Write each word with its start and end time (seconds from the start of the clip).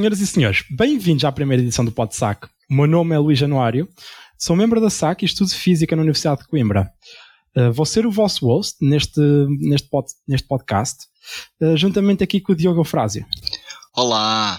Senhoras 0.00 0.20
e 0.22 0.26
senhores, 0.26 0.64
bem-vindos 0.70 1.26
à 1.26 1.30
primeira 1.30 1.62
edição 1.62 1.84
do 1.84 1.92
PodSac. 1.92 2.48
O 2.70 2.74
meu 2.74 2.86
nome 2.86 3.14
é 3.14 3.18
Luís 3.18 3.38
Januário, 3.38 3.86
sou 4.38 4.56
membro 4.56 4.80
da 4.80 4.88
SAC 4.88 5.20
e 5.20 5.26
estudo 5.26 5.50
Física 5.50 5.94
na 5.94 6.00
Universidade 6.00 6.40
de 6.40 6.48
Coimbra. 6.48 6.90
Uh, 7.54 7.70
vou 7.70 7.84
ser 7.84 8.06
o 8.06 8.10
vosso 8.10 8.46
host 8.46 8.78
neste, 8.80 9.20
neste, 9.60 9.90
pod, 9.90 10.08
neste 10.26 10.48
podcast, 10.48 11.04
uh, 11.60 11.76
juntamente 11.76 12.24
aqui 12.24 12.40
com 12.40 12.52
o 12.52 12.56
Diogo 12.56 12.82
Frásio. 12.82 13.26
Olá, 13.94 14.58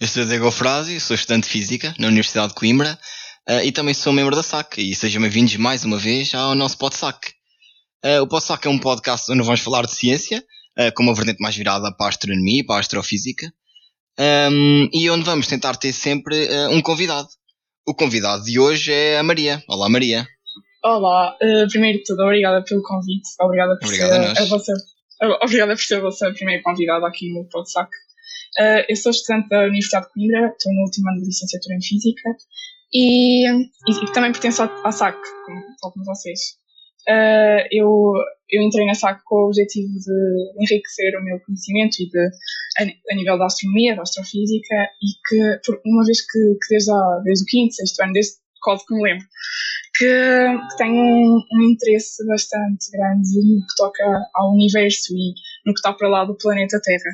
eu 0.00 0.08
sou 0.08 0.24
o 0.24 0.26
Diogo 0.26 0.50
Frásio, 0.50 1.00
sou 1.00 1.14
estudante 1.14 1.44
de 1.44 1.50
Física 1.50 1.94
na 1.96 2.08
Universidade 2.08 2.48
de 2.48 2.54
Coimbra 2.56 2.98
uh, 3.48 3.64
e 3.64 3.70
também 3.70 3.94
sou 3.94 4.12
membro 4.12 4.34
da 4.34 4.42
SAC. 4.42 4.78
E 4.78 4.92
sejam 4.96 5.22
bem-vindos 5.22 5.54
mais 5.54 5.84
uma 5.84 5.98
vez 5.98 6.34
ao 6.34 6.56
nosso 6.56 6.76
PodSac. 6.76 7.32
o 8.20 8.26
PodSac 8.26 8.66
é 8.66 8.70
um 8.70 8.78
podcast 8.80 9.30
onde 9.30 9.44
vamos 9.44 9.60
falar 9.60 9.86
de 9.86 9.94
ciência, 9.94 10.44
com 10.96 11.04
uma 11.04 11.14
vertente 11.14 11.40
mais 11.40 11.54
virada 11.54 11.94
para 11.96 12.06
a 12.06 12.08
astronomia 12.08 12.62
e 12.62 12.66
para 12.66 12.74
a 12.74 12.80
astrofísica 12.80 13.52
um, 14.20 14.88
e 14.92 15.08
onde 15.08 15.24
vamos 15.24 15.46
tentar 15.46 15.76
ter 15.76 15.92
sempre 15.92 16.46
uh, 16.46 16.70
um 16.70 16.82
convidado. 16.82 17.28
O 17.88 17.94
convidado 17.94 18.44
de 18.44 18.60
hoje 18.60 18.92
é 18.92 19.18
a 19.18 19.22
Maria. 19.22 19.62
Olá, 19.66 19.88
Maria. 19.88 20.26
Olá, 20.84 21.36
uh, 21.42 21.68
primeiro 21.70 21.98
de 21.98 22.04
tudo, 22.04 22.22
obrigada 22.22 22.62
pelo 22.62 22.82
convite. 22.82 23.28
Obrigada 23.40 23.78
por, 23.78 23.88
ser, 23.88 24.02
a, 24.02 24.32
a 24.32 24.44
vossa, 24.44 24.72
obrigada 25.42 25.74
por 25.74 25.82
ser 25.82 25.96
a 25.96 26.00
vossa 26.00 26.30
primeira 26.32 26.62
convidada 26.62 27.06
aqui 27.06 27.32
no 27.32 27.48
PodSac. 27.48 27.88
Uh, 28.58 28.84
eu 28.88 28.96
sou 28.96 29.10
estudante 29.10 29.48
da 29.48 29.60
Universidade 29.60 30.06
de 30.06 30.12
Coimbra, 30.12 30.48
estou 30.48 30.72
no 30.74 30.82
último 30.82 31.08
ano 31.08 31.20
de 31.20 31.26
licenciatura 31.26 31.76
em 31.76 31.82
Física 31.82 32.30
e, 32.92 33.48
e, 33.48 34.04
e 34.04 34.12
também 34.12 34.32
pertenço 34.32 34.62
à 34.62 34.92
SAC, 34.92 35.16
como, 35.46 35.62
como 35.80 36.04
vocês. 36.04 36.40
Uh, 37.08 37.66
eu, 37.70 38.12
eu 38.52 38.62
entrei 38.62 38.86
na 38.86 38.94
SAC 38.94 39.20
com 39.24 39.36
o 39.36 39.46
objetivo 39.46 39.88
de 39.88 40.62
enriquecer 40.62 41.18
o 41.18 41.24
meu 41.24 41.38
conhecimento 41.40 41.96
e 42.00 42.08
de, 42.08 42.18
a, 42.78 43.12
a 43.12 43.16
nível 43.16 43.38
da 43.38 43.46
astronomia, 43.46 43.96
da 43.96 44.02
astrofísica, 44.02 44.74
e 45.02 45.08
que, 45.28 45.60
por 45.64 45.80
uma 45.84 46.04
vez 46.04 46.20
que, 46.20 46.38
que 46.38 46.74
desde, 46.74 46.90
a, 46.90 47.20
desde 47.24 47.44
o 47.44 47.46
quinto, 47.46 47.74
sexto 47.74 48.00
ano, 48.02 48.12
desde 48.12 48.32
quase 48.62 48.86
que 48.86 48.94
me 48.94 49.02
lembro, 49.02 49.26
que, 49.96 50.06
que 50.06 50.76
tenho 50.76 50.94
um, 50.94 51.42
um, 51.52 51.62
interesse 51.70 52.26
bastante 52.26 52.90
grande 52.92 53.30
no 53.38 53.60
que 53.60 53.74
toca 53.76 54.26
ao 54.34 54.52
universo 54.52 55.14
e 55.14 55.34
no 55.66 55.74
que 55.74 55.80
está 55.80 55.92
para 55.92 56.08
lá 56.08 56.24
do 56.24 56.36
planeta 56.36 56.80
Terra. 56.82 57.10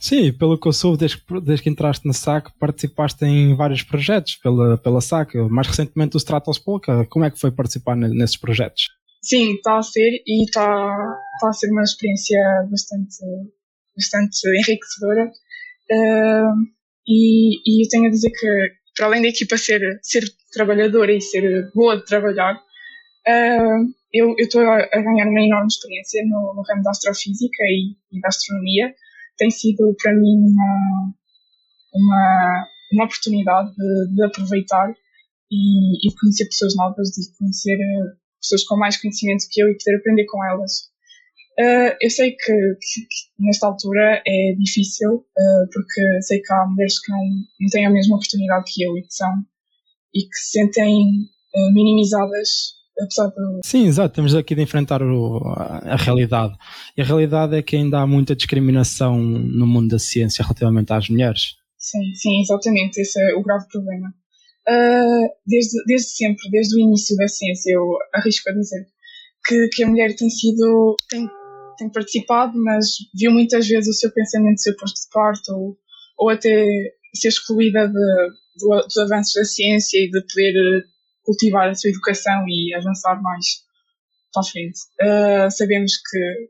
Sim, 0.00 0.32
pelo 0.32 0.58
que 0.58 0.66
eu 0.66 0.72
soube, 0.72 0.98
desde, 0.98 1.22
desde, 1.42 1.62
que 1.62 1.70
entraste 1.70 2.06
na 2.06 2.12
SAC, 2.12 2.50
participaste 2.58 3.24
em 3.24 3.54
vários 3.54 3.82
projetos 3.82 4.36
pela, 4.36 4.78
pela 4.78 5.00
SAC, 5.00 5.36
mais 5.48 5.66
recentemente 5.66 6.16
o 6.16 6.18
Stratos 6.18 6.58
Polka. 6.58 7.06
Como 7.06 7.24
é 7.24 7.30
que 7.30 7.38
foi 7.38 7.52
participar 7.52 7.94
nesses 7.96 8.36
projetos? 8.36 8.88
Sim, 9.24 9.54
está 9.54 9.78
a 9.78 9.82
ser 9.82 10.22
e 10.26 10.44
está, 10.44 10.96
está 11.34 11.48
a 11.48 11.52
ser 11.52 11.70
uma 11.70 11.82
experiência 11.82 12.38
bastante, 12.68 13.24
bastante 13.96 14.48
enriquecedora. 14.48 15.30
Uh, 15.90 16.54
e, 17.06 17.56
e 17.64 17.84
eu 17.84 17.88
tenho 17.88 18.06
a 18.06 18.10
dizer 18.10 18.30
que, 18.30 18.72
para 18.96 19.06
além 19.06 19.22
da 19.22 19.28
equipa 19.28 19.56
ser, 19.56 19.80
ser 20.02 20.24
trabalhadora 20.52 21.12
e 21.12 21.20
ser 21.20 21.70
boa 21.72 21.96
de 21.96 22.04
trabalhar, 22.04 22.56
uh, 22.56 23.94
eu 24.12 24.34
estou 24.38 24.60
a, 24.62 24.86
ganhar 24.88 25.28
uma 25.28 25.40
enorme 25.40 25.68
experiência 25.68 26.22
no, 26.26 26.54
no 26.54 26.62
ramo 26.62 26.82
da 26.82 26.90
astrofísica 26.90 27.62
e, 27.64 27.96
e, 28.10 28.20
da 28.20 28.28
astronomia. 28.28 28.92
Tem 29.38 29.50
sido 29.50 29.94
para 30.02 30.12
mim 30.14 30.36
uma, 30.36 31.14
uma, 31.94 32.66
uma 32.92 33.04
oportunidade 33.04 33.70
de, 33.76 34.14
de 34.14 34.24
aproveitar 34.24 34.92
e, 35.50 36.06
e, 36.06 36.10
de 36.10 36.16
conhecer 36.20 36.46
pessoas 36.46 36.74
novas, 36.76 37.08
de 37.10 37.38
conhecer 37.38 37.78
pessoas 38.42 38.64
com 38.64 38.76
mais 38.76 39.00
conhecimento 39.00 39.46
que 39.50 39.62
eu 39.62 39.68
e 39.68 39.76
poder 39.78 39.96
aprender 39.96 40.26
com 40.26 40.44
elas. 40.44 40.90
Uh, 41.58 41.94
eu 42.00 42.10
sei 42.10 42.32
que, 42.32 42.36
que, 42.46 43.00
que, 43.02 43.46
nesta 43.46 43.66
altura 43.66 44.22
é 44.26 44.54
difícil, 44.58 45.14
uh, 45.16 45.68
porque 45.72 46.22
sei 46.22 46.40
que 46.40 46.52
há 46.52 46.66
mulheres 46.66 46.98
que 47.00 47.12
não, 47.12 47.20
não 47.60 47.68
têm 47.70 47.86
a 47.86 47.90
mesma 47.90 48.16
oportunidade 48.16 48.64
que 48.72 48.82
eu 48.82 48.96
e 48.96 49.02
que 49.02 49.12
são, 49.12 49.32
e 50.14 50.20
que 50.22 50.34
se 50.34 50.58
sentem 50.58 51.02
uh, 51.02 51.72
minimizadas 51.74 52.80
apesar 53.00 53.28
de... 53.28 53.60
Sim, 53.64 53.86
exato, 53.86 54.14
temos 54.14 54.34
aqui 54.34 54.54
de 54.54 54.62
enfrentar 54.62 55.02
o, 55.02 55.38
a, 55.56 55.94
a, 55.94 55.96
realidade. 55.96 56.54
E 56.96 57.02
a 57.02 57.04
realidade 57.04 57.56
é 57.56 57.62
que 57.62 57.76
ainda 57.76 58.00
há 58.00 58.06
muita 58.06 58.36
discriminação 58.36 59.18
no 59.18 59.66
mundo 59.66 59.88
da 59.88 59.98
ciência 59.98 60.42
relativamente 60.42 60.92
às 60.92 61.08
mulheres. 61.08 61.56
Sim, 61.78 62.14
sim, 62.14 62.40
exatamente, 62.40 63.00
esse 63.00 63.20
é 63.20 63.34
o 63.34 63.42
grave 63.42 63.66
problema. 63.68 64.14
Uh, 64.68 65.28
desde, 65.46 65.82
desde 65.86 66.08
sempre, 66.08 66.50
desde 66.50 66.76
o 66.76 66.80
início 66.80 67.16
da 67.16 67.26
ciência, 67.26 67.72
eu 67.72 67.98
arrisco 68.14 68.48
a 68.48 68.52
dizer 68.52 68.86
que, 69.44 69.68
que 69.68 69.82
a 69.82 69.88
mulher 69.88 70.14
tem 70.14 70.30
sido, 70.30 70.96
tem, 71.08 71.28
tem 71.76 71.90
participado, 71.90 72.52
mas 72.62 72.86
viu 73.14 73.32
muitas 73.32 73.66
vezes 73.66 73.96
o 73.96 73.98
seu 73.98 74.12
pensamento 74.12 74.60
ser 74.60 74.74
posto 74.74 75.00
de 75.02 75.10
parte 75.12 75.50
ou, 75.50 75.76
ou 76.18 76.30
até 76.30 76.64
ser 77.14 77.28
excluída 77.28 77.88
de, 77.88 77.94
do, 78.60 78.82
dos 78.82 78.96
avanços 78.98 79.34
da 79.34 79.44
ciência 79.44 79.98
e 79.98 80.10
de 80.10 80.20
poder 80.20 80.84
cultivar 81.24 81.68
a 81.68 81.74
sua 81.74 81.90
educação 81.90 82.44
e 82.48 82.74
avançar 82.74 83.20
mais 83.20 83.46
para 84.32 84.42
a 84.42 84.44
frente. 84.44 84.80
Uh, 85.00 85.50
sabemos 85.50 85.92
que, 85.96 86.48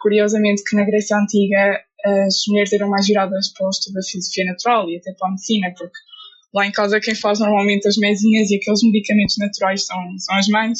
curiosamente, 0.00 0.62
que 0.64 0.76
na 0.76 0.84
Grécia 0.84 1.16
Antiga 1.16 1.80
as 2.04 2.44
mulheres 2.48 2.72
eram 2.72 2.88
mais 2.88 3.06
viradas 3.06 3.52
para 3.52 3.66
o 3.66 3.70
estudo 3.70 3.94
da 3.94 4.02
filosofia 4.02 4.44
natural 4.44 4.88
e 4.88 4.96
até 4.96 5.12
para 5.12 5.28
a 5.28 5.30
medicina, 5.32 5.72
porque 5.76 5.98
lá 6.54 6.66
em 6.66 6.72
casa 6.72 7.00
quem 7.00 7.14
faz 7.14 7.38
normalmente 7.40 7.86
as 7.86 7.96
mesinhas 7.96 8.50
e 8.50 8.56
aqueles 8.56 8.82
medicamentos 8.82 9.36
naturais 9.38 9.84
são, 9.84 9.98
são 10.18 10.36
as 10.36 10.48
mães. 10.48 10.78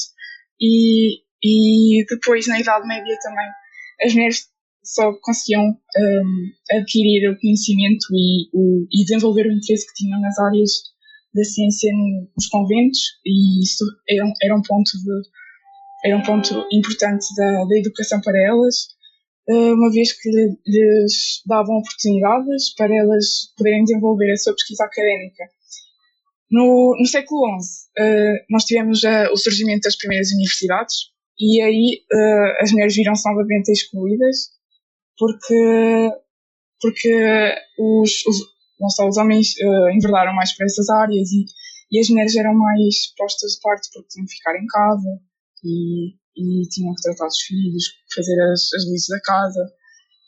E, 0.60 1.20
e 1.42 2.04
depois, 2.08 2.46
na 2.46 2.60
Idade 2.60 2.86
Média 2.86 3.16
também, 3.22 3.46
as 4.02 4.14
mulheres 4.14 4.46
só 4.84 5.12
conseguiam 5.20 5.64
um, 5.64 6.50
adquirir 6.70 7.30
o 7.30 7.40
conhecimento 7.40 8.06
e, 8.12 8.48
o, 8.52 8.86
e 8.92 9.04
desenvolver 9.04 9.46
o 9.46 9.52
interesse 9.52 9.86
que 9.86 9.94
tinham 9.94 10.20
nas 10.20 10.38
áreas 10.38 10.70
da 11.34 11.44
ciência 11.44 11.90
nos 12.36 12.46
conventos 12.48 12.98
e 13.24 13.62
isso 13.62 13.84
era, 14.08 14.24
era 14.42 14.56
um 14.56 14.62
ponto 14.62 14.90
de, 14.90 15.28
era 16.04 16.16
um 16.16 16.22
ponto 16.22 16.66
importante 16.72 17.26
da, 17.36 17.64
da 17.64 17.78
educação 17.78 18.20
para 18.20 18.40
elas, 18.40 18.88
eh, 19.48 19.72
uma 19.72 19.90
vez 19.90 20.12
que 20.12 20.30
lhes 20.66 21.42
davam 21.46 21.76
oportunidades 21.76 22.74
para 22.74 22.94
elas 22.94 23.52
poderem 23.56 23.84
desenvolver 23.84 24.32
a 24.32 24.36
sua 24.36 24.54
pesquisa 24.54 24.84
académica. 24.84 25.44
No, 26.50 26.96
no 26.98 27.06
século 27.06 27.60
XI, 27.60 27.88
eh, 27.98 28.44
nós 28.48 28.64
tivemos 28.64 29.02
o 29.32 29.36
surgimento 29.36 29.82
das 29.82 29.96
primeiras 29.96 30.30
universidades 30.30 30.94
e 31.38 31.60
aí 31.60 32.04
eh, 32.12 32.62
as 32.62 32.70
mulheres 32.70 32.94
viram-se 32.94 33.28
novamente 33.28 33.72
excluídas 33.72 34.50
porque, 35.18 36.10
porque 36.80 37.54
os, 37.78 38.24
os 38.26 38.56
não 38.78 38.90
só 38.90 39.08
os 39.08 39.16
homens 39.16 39.54
uh, 39.58 39.90
enverdaram 39.90 40.34
mais 40.34 40.54
para 40.54 40.66
essas 40.66 40.88
áreas 40.88 41.30
e, 41.32 41.44
e 41.90 42.00
as 42.00 42.08
mulheres 42.08 42.36
eram 42.36 42.54
mais 42.54 43.14
postas 43.16 43.52
de 43.52 43.60
parte 43.60 43.88
porque 43.92 44.08
tinham 44.08 44.26
que 44.26 44.34
ficar 44.34 44.56
em 44.56 44.66
casa 44.66 45.20
e, 45.64 46.10
e 46.36 46.68
tinham 46.68 46.94
que 46.94 47.02
tratar 47.02 47.26
dos 47.26 47.40
filhos, 47.40 47.84
fazer 48.14 48.38
as, 48.52 48.72
as 48.74 48.84
luzes 48.86 49.08
da 49.08 49.20
casa. 49.20 49.72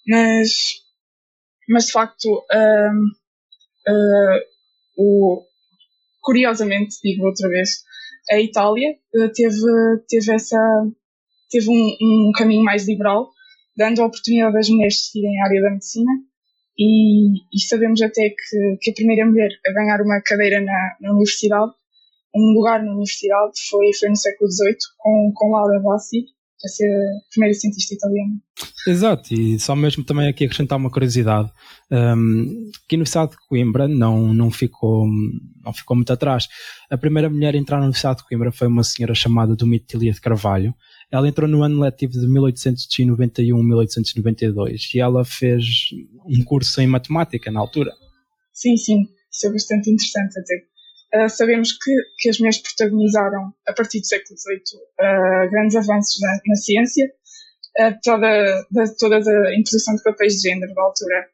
Mas, 0.07 0.51
mas 1.69 1.87
de 1.87 1.93
facto, 1.93 2.27
uh, 2.27 3.19
o, 4.97 5.45
curiosamente, 6.29 6.97
digo 7.03 7.25
outra 7.25 7.49
vez, 7.49 7.71
a 8.31 8.39
Itália 8.39 8.91
uh, 9.15 9.33
teve, 9.33 9.57
teve, 10.07 10.35
essa, 10.35 10.59
teve 11.51 11.71
um, 11.71 12.29
um 12.29 12.33
caminho 12.37 12.63
mais 12.63 12.87
liberal, 12.87 13.31
dando 13.75 14.03
a 14.03 14.07
oportunidade 14.07 14.59
às 14.59 14.69
mulheres 14.69 15.07
seguirem 15.07 15.41
a 15.41 15.47
área 15.47 15.63
da 15.63 15.71
medicina. 15.71 16.13
E, 16.79 17.39
e, 17.51 17.61
sabemos 17.67 18.03
até 18.03 18.29
que, 18.29 18.77
que, 18.83 18.91
a 18.91 18.95
primeira 18.95 19.25
mulher 19.25 19.49
a 19.67 19.73
ganhar 19.73 20.03
uma 20.03 20.21
cadeira 20.21 20.61
na, 20.61 20.97
na, 21.01 21.13
universidade, 21.13 21.73
um 22.37 22.53
lugar 22.53 22.85
na 22.85 22.93
universidade, 22.93 23.53
foi, 23.71 23.91
foi 23.99 24.11
no 24.11 24.17
século 24.17 24.51
XVIII, 24.51 24.77
com, 24.99 25.33
com 25.35 25.51
Laura 25.51 25.81
Bassi, 25.81 26.27
a 26.65 26.69
ser 26.69 26.87
a 26.87 27.31
primeira 27.31 27.55
cientista 27.55 27.95
italiana. 27.95 28.35
Exato, 28.87 29.35
e 29.35 29.59
só 29.59 29.77
mesmo 29.77 30.05
também 30.05 30.29
aqui 30.29 30.45
acrescentar 30.45 30.79
uma 30.79 30.91
curiosidade, 30.91 31.51
um, 31.91 32.71
que 32.89 32.95
a 32.95 32.97
Universidade 32.97 33.33
de 33.33 33.37
Coimbra 33.49 33.87
não, 33.87 34.33
não, 34.33 34.51
ficou, 34.51 35.07
não 35.63 35.73
ficou 35.73 35.97
muito 35.97 36.13
atrás. 36.13 36.49
A 36.91 36.97
primeira 36.97 37.31
mulher 37.31 37.55
a 37.55 37.59
entrar 37.59 37.77
na 37.77 37.85
Universidade 37.85 38.19
de 38.19 38.29
Coimbra 38.29 38.51
foi 38.51 38.67
uma 38.67 38.83
senhora 38.83 39.15
chamada 39.15 39.55
Domitília 39.55 40.13
de 40.13 40.21
Carvalho, 40.21 40.75
ela 41.11 41.27
entrou 41.27 41.49
no 41.49 41.63
ano 41.63 41.81
letivo 41.81 42.13
de 42.13 42.27
1891-1892 42.27 44.95
e 44.95 45.01
ela 45.01 45.25
fez 45.25 45.65
um 46.27 46.45
curso 46.45 46.83
em 46.83 46.87
matemática 46.87 47.51
na 47.51 47.61
altura. 47.61 47.95
Sim, 48.53 48.77
sim, 48.77 49.07
isso 49.33 49.47
é 49.47 49.53
bastante 49.53 49.91
interessante 49.91 50.39
até. 50.39 50.68
Uh, 51.15 51.29
sabemos 51.29 51.73
que, 51.73 51.91
que 52.19 52.29
as 52.29 52.39
mulheres 52.39 52.59
protagonizaram, 52.59 53.55
a 53.67 53.73
partir 53.73 54.01
do 54.01 54.07
século 54.07 54.39
XVIII, 54.39 54.81
uh, 55.01 55.51
grandes 55.51 55.77
avanços 55.77 56.21
na, 56.21 56.39
na 56.47 56.55
ciência, 56.55 57.11
uh, 57.81 57.95
de 57.95 58.97
toda 58.99 59.17
a 59.17 59.55
imposição 59.57 59.95
de 59.95 60.03
papéis 60.03 60.35
de 60.35 60.51
género 60.51 60.75
da 60.75 60.83
altura. 60.83 61.29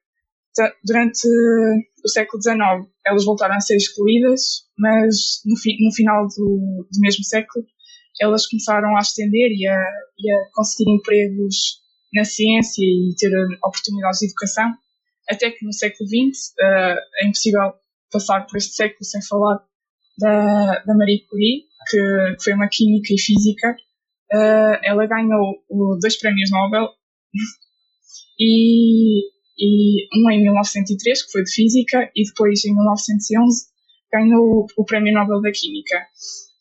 Durante 0.84 1.26
o 2.04 2.08
século 2.08 2.40
XIX, 2.40 2.88
elas 3.04 3.24
voltaram 3.24 3.56
a 3.56 3.60
ser 3.60 3.74
excluídas, 3.74 4.68
mas 4.78 5.40
no, 5.44 5.56
fi, 5.56 5.76
no 5.84 5.92
final 5.92 6.28
do, 6.28 6.86
do 6.92 7.00
mesmo 7.00 7.24
século, 7.24 7.66
elas 8.20 8.46
começaram 8.46 8.96
a 8.96 9.00
ascender 9.00 9.50
e 9.50 9.66
a, 9.66 9.90
e 10.16 10.30
a 10.30 10.44
conseguir 10.54 10.92
empregos 10.92 11.80
na 12.12 12.24
ciência 12.24 12.84
e 12.84 13.12
ter 13.18 13.32
oportunidades 13.64 14.20
de 14.20 14.26
educação. 14.26 14.72
até 15.28 15.50
que 15.50 15.66
no 15.66 15.72
século 15.72 16.08
XX 16.08 16.54
é 16.60 17.26
impossível 17.26 17.74
passar 18.14 18.46
por 18.46 18.56
este 18.56 18.74
século 18.74 19.04
sem 19.04 19.20
falar 19.22 19.60
da, 20.16 20.78
da 20.84 20.94
Marie 20.94 21.26
Curie, 21.26 21.64
que, 21.90 21.98
que 22.36 22.44
foi 22.44 22.52
uma 22.52 22.68
química 22.68 23.12
e 23.12 23.18
física. 23.18 23.76
Uh, 24.32 24.78
ela 24.84 25.06
ganhou 25.06 25.64
dois 26.00 26.18
prémios 26.18 26.50
Nobel 26.50 26.88
e, 28.38 29.26
e 29.58 30.08
um 30.16 30.30
em 30.30 30.42
1903, 30.42 31.24
que 31.24 31.32
foi 31.32 31.42
de 31.42 31.52
física, 31.52 32.10
e 32.14 32.24
depois 32.24 32.64
em 32.64 32.74
1911 32.74 33.66
ganhou 34.12 34.66
o 34.76 34.84
prémio 34.84 35.12
Nobel 35.12 35.40
da 35.40 35.50
Química. 35.50 36.06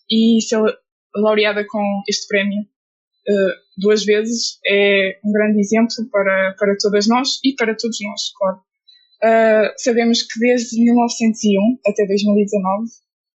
E 0.10 0.42
ser 0.42 0.60
laureada 1.16 1.64
com 1.68 2.02
este 2.10 2.28
prémio 2.28 2.62
uh, 2.62 3.54
duas 3.78 4.04
vezes 4.04 4.60
é 4.68 5.20
um 5.24 5.32
grande 5.32 5.60
exemplo 5.60 5.96
para, 6.12 6.56
para 6.58 6.76
todas 6.80 7.08
nós 7.08 7.40
e 7.44 7.54
para 7.54 7.76
todos 7.76 7.98
nós, 8.02 8.32
claro. 8.38 8.60
Uh, 9.24 9.72
sabemos 9.78 10.22
que 10.22 10.38
desde 10.40 10.84
1901 10.84 11.80
até 11.88 12.06
2019, 12.06 12.90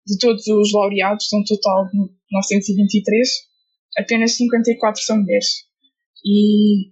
de 0.05 0.17
todos 0.19 0.45
os 0.47 0.73
laureados, 0.73 1.31
um 1.33 1.43
total 1.45 1.87
de 1.87 1.97
923, 2.31 3.29
apenas 3.97 4.35
54 4.35 5.01
são 5.01 5.21
mulheres. 5.21 5.47
E, 6.25 6.89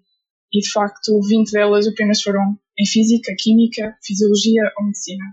e 0.53 0.61
de 0.61 0.71
facto, 0.71 1.19
20 1.27 1.51
delas 1.51 1.87
apenas 1.87 2.21
foram 2.21 2.57
em 2.79 2.85
Física, 2.85 3.35
Química, 3.37 3.97
Fisiologia 4.01 4.63
ou 4.77 4.85
Medicina. 4.85 5.25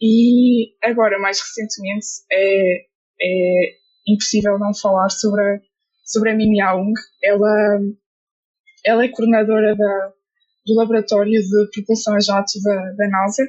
E 0.00 0.74
agora, 0.82 1.18
mais 1.18 1.40
recentemente, 1.40 2.06
é, 2.32 2.76
é 3.20 3.74
impossível 4.08 4.58
não 4.58 4.74
falar 4.74 5.10
sobre 5.10 5.42
a, 5.42 5.60
sobre 6.04 6.30
a 6.30 6.34
Mimi 6.34 6.62
Aung. 6.62 6.94
Ela, 7.22 7.78
ela 8.84 9.04
é 9.04 9.08
coordenadora 9.08 9.76
da, 9.76 10.13
do 10.66 10.74
Laboratório 10.74 11.40
de 11.40 11.70
Propulsão 11.72 12.14
a 12.14 12.20
Jato 12.20 12.60
da, 12.62 12.92
da 12.92 13.08
NASA 13.08 13.42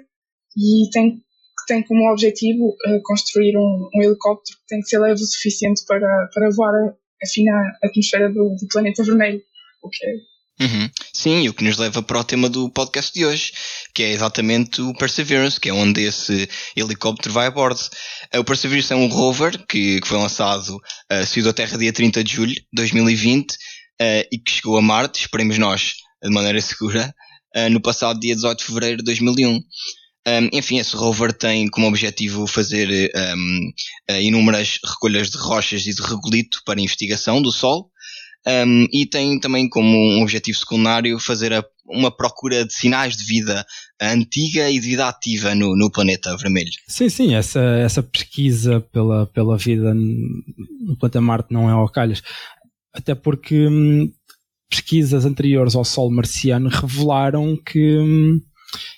e 0.57 0.89
tem, 0.91 1.21
tem 1.67 1.83
como 1.83 2.11
objetivo 2.11 2.69
uh, 2.69 3.01
construir 3.03 3.57
um, 3.57 3.89
um, 3.93 4.03
helicóptero 4.03 4.57
que 4.59 4.67
tem 4.67 4.79
que 4.81 4.87
ser 4.87 4.99
leve 4.99 5.21
o 5.21 5.25
suficiente 5.25 5.83
para, 5.87 6.29
para 6.33 6.49
voar 6.51 6.73
a, 6.73 6.87
a 7.23 7.27
fina 7.27 7.51
atmosfera 7.83 8.29
do, 8.29 8.55
do 8.55 8.67
planeta 8.71 9.03
vermelho, 9.03 9.41
o 9.83 9.89
que 9.89 10.05
é 10.05 10.35
Uhum. 10.59 10.89
Sim, 11.13 11.49
o 11.49 11.53
que 11.53 11.65
nos 11.65 11.77
leva 11.77 12.01
para 12.01 12.19
o 12.19 12.23
tema 12.23 12.47
do 12.47 12.69
podcast 12.69 13.13
de 13.13 13.25
hoje, 13.25 13.51
que 13.93 14.03
é 14.03 14.11
exatamente 14.11 14.81
o 14.81 14.93
Perseverance, 14.93 15.59
que 15.59 15.67
é 15.67 15.73
onde 15.73 16.01
esse 16.01 16.47
helicóptero 16.75 17.33
vai 17.33 17.47
a 17.47 17.51
bordo. 17.51 17.81
Eh, 18.31 18.39
o 18.39 18.43
Perseverance 18.43 18.93
é 18.93 18.95
um 18.95 19.07
rover 19.07 19.65
que, 19.67 19.99
que 19.99 20.07
foi 20.07 20.17
lançado, 20.17 20.77
uh, 21.11 21.25
saiu 21.25 21.43
da 21.43 21.53
Terra 21.53 21.77
dia 21.77 21.91
30 21.91 22.23
de 22.23 22.33
julho 22.33 22.53
de 22.53 22.65
2020 22.71 23.51
uh, 23.51 23.55
e 24.31 24.39
que 24.39 24.51
chegou 24.51 24.77
a 24.77 24.81
Marte, 24.81 25.21
esperemos 25.21 25.57
nós, 25.57 25.95
de 26.27 26.33
maneira 26.33 26.59
segura, 26.61 27.13
uh, 27.55 27.69
no 27.69 27.81
passado 27.81 28.19
dia 28.19 28.35
18 28.35 28.57
de 28.57 28.65
fevereiro 28.65 28.97
de 28.97 29.03
2001. 29.03 29.59
Um, 30.27 30.49
enfim, 30.53 30.79
esse 30.79 30.95
rover 30.95 31.31
tem 31.31 31.67
como 31.67 31.87
objetivo 31.87 32.47
fazer 32.47 33.11
um, 33.15 33.71
inúmeras 34.19 34.79
recolhas 34.83 35.29
de 35.29 35.37
rochas 35.37 35.85
e 35.85 35.93
de 35.93 36.01
regolito 36.01 36.61
para 36.65 36.81
investigação 36.81 37.39
do 37.39 37.51
Sol 37.51 37.91
um, 38.47 38.85
e 38.93 39.07
tem 39.07 39.39
também 39.39 39.67
como 39.67 39.97
um 39.97 40.21
objetivo 40.21 40.57
secundário 40.57 41.19
fazer 41.19 41.51
a, 41.51 41.65
uma 41.87 42.15
procura 42.15 42.63
de 42.63 42.73
sinais 42.73 43.17
de 43.17 43.25
vida 43.25 43.65
antiga 43.99 44.69
e 44.69 44.79
de 44.79 44.87
vida 44.87 45.07
ativa 45.07 45.55
no, 45.55 45.75
no 45.75 45.91
planeta 45.91 46.35
vermelho. 46.37 46.69
Sim, 46.87 47.09
sim, 47.09 47.33
essa, 47.33 47.59
essa 47.59 48.03
pesquisa 48.03 48.81
pela, 48.91 49.25
pela 49.27 49.57
vida 49.57 49.93
no 49.95 50.95
planeta 50.99 51.21
Marte 51.21 51.51
não 51.51 51.67
é 51.67 51.73
ao 51.73 51.89
calhas. 51.89 52.21
Até 52.93 53.15
porque 53.15 53.67
hum, 53.67 54.11
pesquisas 54.69 55.25
anteriores 55.25 55.75
ao 55.75 55.85
Sol 55.85 56.11
marciano 56.11 56.69
revelaram 56.69 57.57
que. 57.57 57.97
Hum, 57.97 58.39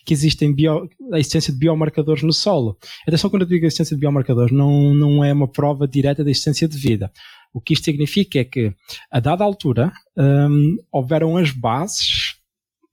que 0.06 0.14
existem 0.14 0.54
bio, 0.54 0.90
a 1.12 1.20
existência 1.20 1.54
de 1.54 1.60
biomarcadores 1.60 2.24
no 2.24 2.34
solo. 2.34 2.78
Atenção 3.08 3.30
quando 3.30 3.44
eu 3.44 3.48
digo 3.48 3.66
a 3.66 3.68
existência 3.68 3.96
de 3.96 4.00
biomarcadores, 4.00 4.52
não, 4.52 4.94
não 4.96 5.24
é 5.24 5.32
uma 5.32 5.48
prova 5.48 5.88
direta 5.88 6.24
da 6.24 6.32
existência 6.32 6.68
de 6.68 6.78
vida. 6.78 7.12
O 7.54 7.62
que 7.62 7.74
isto 7.74 7.86
significa 7.86 8.40
é 8.40 8.44
que, 8.44 8.74
a 9.12 9.20
dada 9.20 9.44
altura, 9.44 9.92
um, 10.18 10.78
houveram 10.92 11.38
as 11.38 11.52
bases 11.52 12.36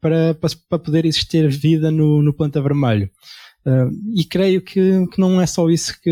para, 0.00 0.34
para, 0.34 0.50
para, 0.68 0.78
poder 0.78 1.04
existir 1.04 1.48
vida 1.48 1.90
no, 1.90 2.22
no 2.22 2.34
planeta 2.34 2.60
vermelho. 2.60 3.10
Uh, 3.64 3.90
e 4.14 4.24
creio 4.24 4.60
que, 4.60 5.06
que 5.06 5.18
não 5.18 5.40
é 5.40 5.46
só 5.46 5.70
isso 5.70 5.98
que, 6.02 6.10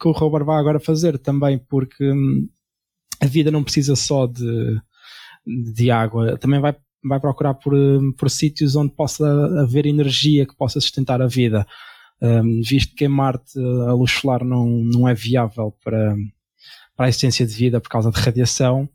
que 0.00 0.08
o 0.08 0.12
rover 0.12 0.44
vai 0.44 0.58
agora 0.58 0.80
fazer 0.80 1.18
também, 1.18 1.58
porque 1.58 2.10
um, 2.10 2.48
a 3.20 3.26
vida 3.26 3.50
não 3.50 3.62
precisa 3.62 3.94
só 3.94 4.26
de, 4.26 4.80
de 5.46 5.90
água, 5.90 6.36
também 6.38 6.60
vai, 6.60 6.74
vai 7.04 7.20
procurar 7.20 7.54
por, 7.54 7.72
por 8.16 8.30
sítios 8.30 8.74
onde 8.74 8.92
possa 8.92 9.26
haver 9.60 9.86
energia 9.86 10.46
que 10.46 10.56
possa 10.56 10.80
sustentar 10.80 11.22
a 11.22 11.26
vida. 11.26 11.66
Um, 12.20 12.62
visto 12.62 12.94
que 12.94 13.04
em 13.04 13.08
Marte 13.08 13.58
a 13.88 13.92
luz 13.92 14.10
solar 14.10 14.42
não, 14.42 14.66
não 14.66 15.06
é 15.06 15.14
viável 15.14 15.74
para, 15.84 16.16
para 16.96 17.06
a 17.06 17.08
existência 17.08 17.46
de 17.46 17.54
vida 17.54 17.80
por 17.80 17.90
causa 17.90 18.10
de 18.10 18.18
radiação, 18.18 18.88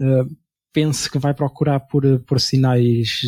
uh, 0.00 0.36
penso 0.72 1.10
que 1.10 1.18
vai 1.18 1.34
procurar 1.34 1.80
por, 1.80 2.02
por 2.20 2.40
sinais 2.40 3.20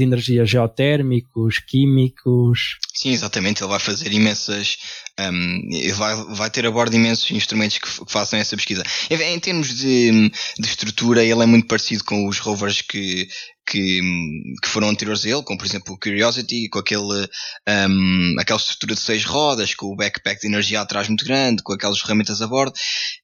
de 0.00 0.04
energia 0.04 0.46
geotérmicos, 0.46 1.58
químicos. 1.58 2.78
Sim, 2.94 3.10
exatamente. 3.12 3.62
Ele 3.62 3.70
vai 3.70 3.78
fazer 3.78 4.12
imensas. 4.12 4.78
Um, 5.20 5.68
vai, 5.94 6.16
vai 6.34 6.50
ter 6.50 6.64
a 6.64 6.70
bordo 6.70 6.96
imensos 6.96 7.30
instrumentos 7.30 7.76
que, 7.76 8.04
que 8.04 8.12
façam 8.12 8.38
essa 8.38 8.56
pesquisa. 8.56 8.82
Em, 9.10 9.20
em 9.22 9.38
termos 9.38 9.74
de, 9.74 10.30
de, 10.58 10.66
estrutura, 10.66 11.22
ele 11.22 11.42
é 11.42 11.46
muito 11.46 11.66
parecido 11.66 12.02
com 12.04 12.26
os 12.26 12.38
rovers 12.38 12.80
que, 12.80 13.28
que, 13.66 14.00
que 14.62 14.68
foram 14.68 14.88
anteriores 14.88 15.24
a 15.26 15.28
ele, 15.28 15.42
como 15.42 15.58
por 15.58 15.66
exemplo 15.66 15.94
o 15.94 15.98
Curiosity, 15.98 16.70
com 16.70 16.78
aquele, 16.78 17.28
um, 17.68 18.36
aquela 18.38 18.58
estrutura 18.58 18.94
de 18.94 19.00
seis 19.00 19.24
rodas, 19.24 19.74
com 19.74 19.86
o 19.86 19.96
backpack 19.96 20.40
de 20.40 20.46
energia 20.46 20.80
atrás 20.80 21.06
muito 21.08 21.24
grande, 21.26 21.62
com 21.62 21.74
aquelas 21.74 22.00
ferramentas 22.00 22.40
a 22.40 22.46
bordo. 22.46 22.72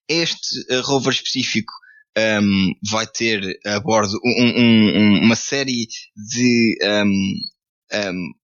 Este 0.07 0.61
uh, 0.71 0.83
rover 0.83 1.15
específico 1.15 1.73
um, 2.17 2.73
vai 2.91 3.07
ter 3.07 3.59
a 3.67 3.79
bordo 3.81 4.19
um, 4.25 4.61
um, 4.61 5.21
uma 5.25 5.37
série 5.37 5.87
de 6.17 6.79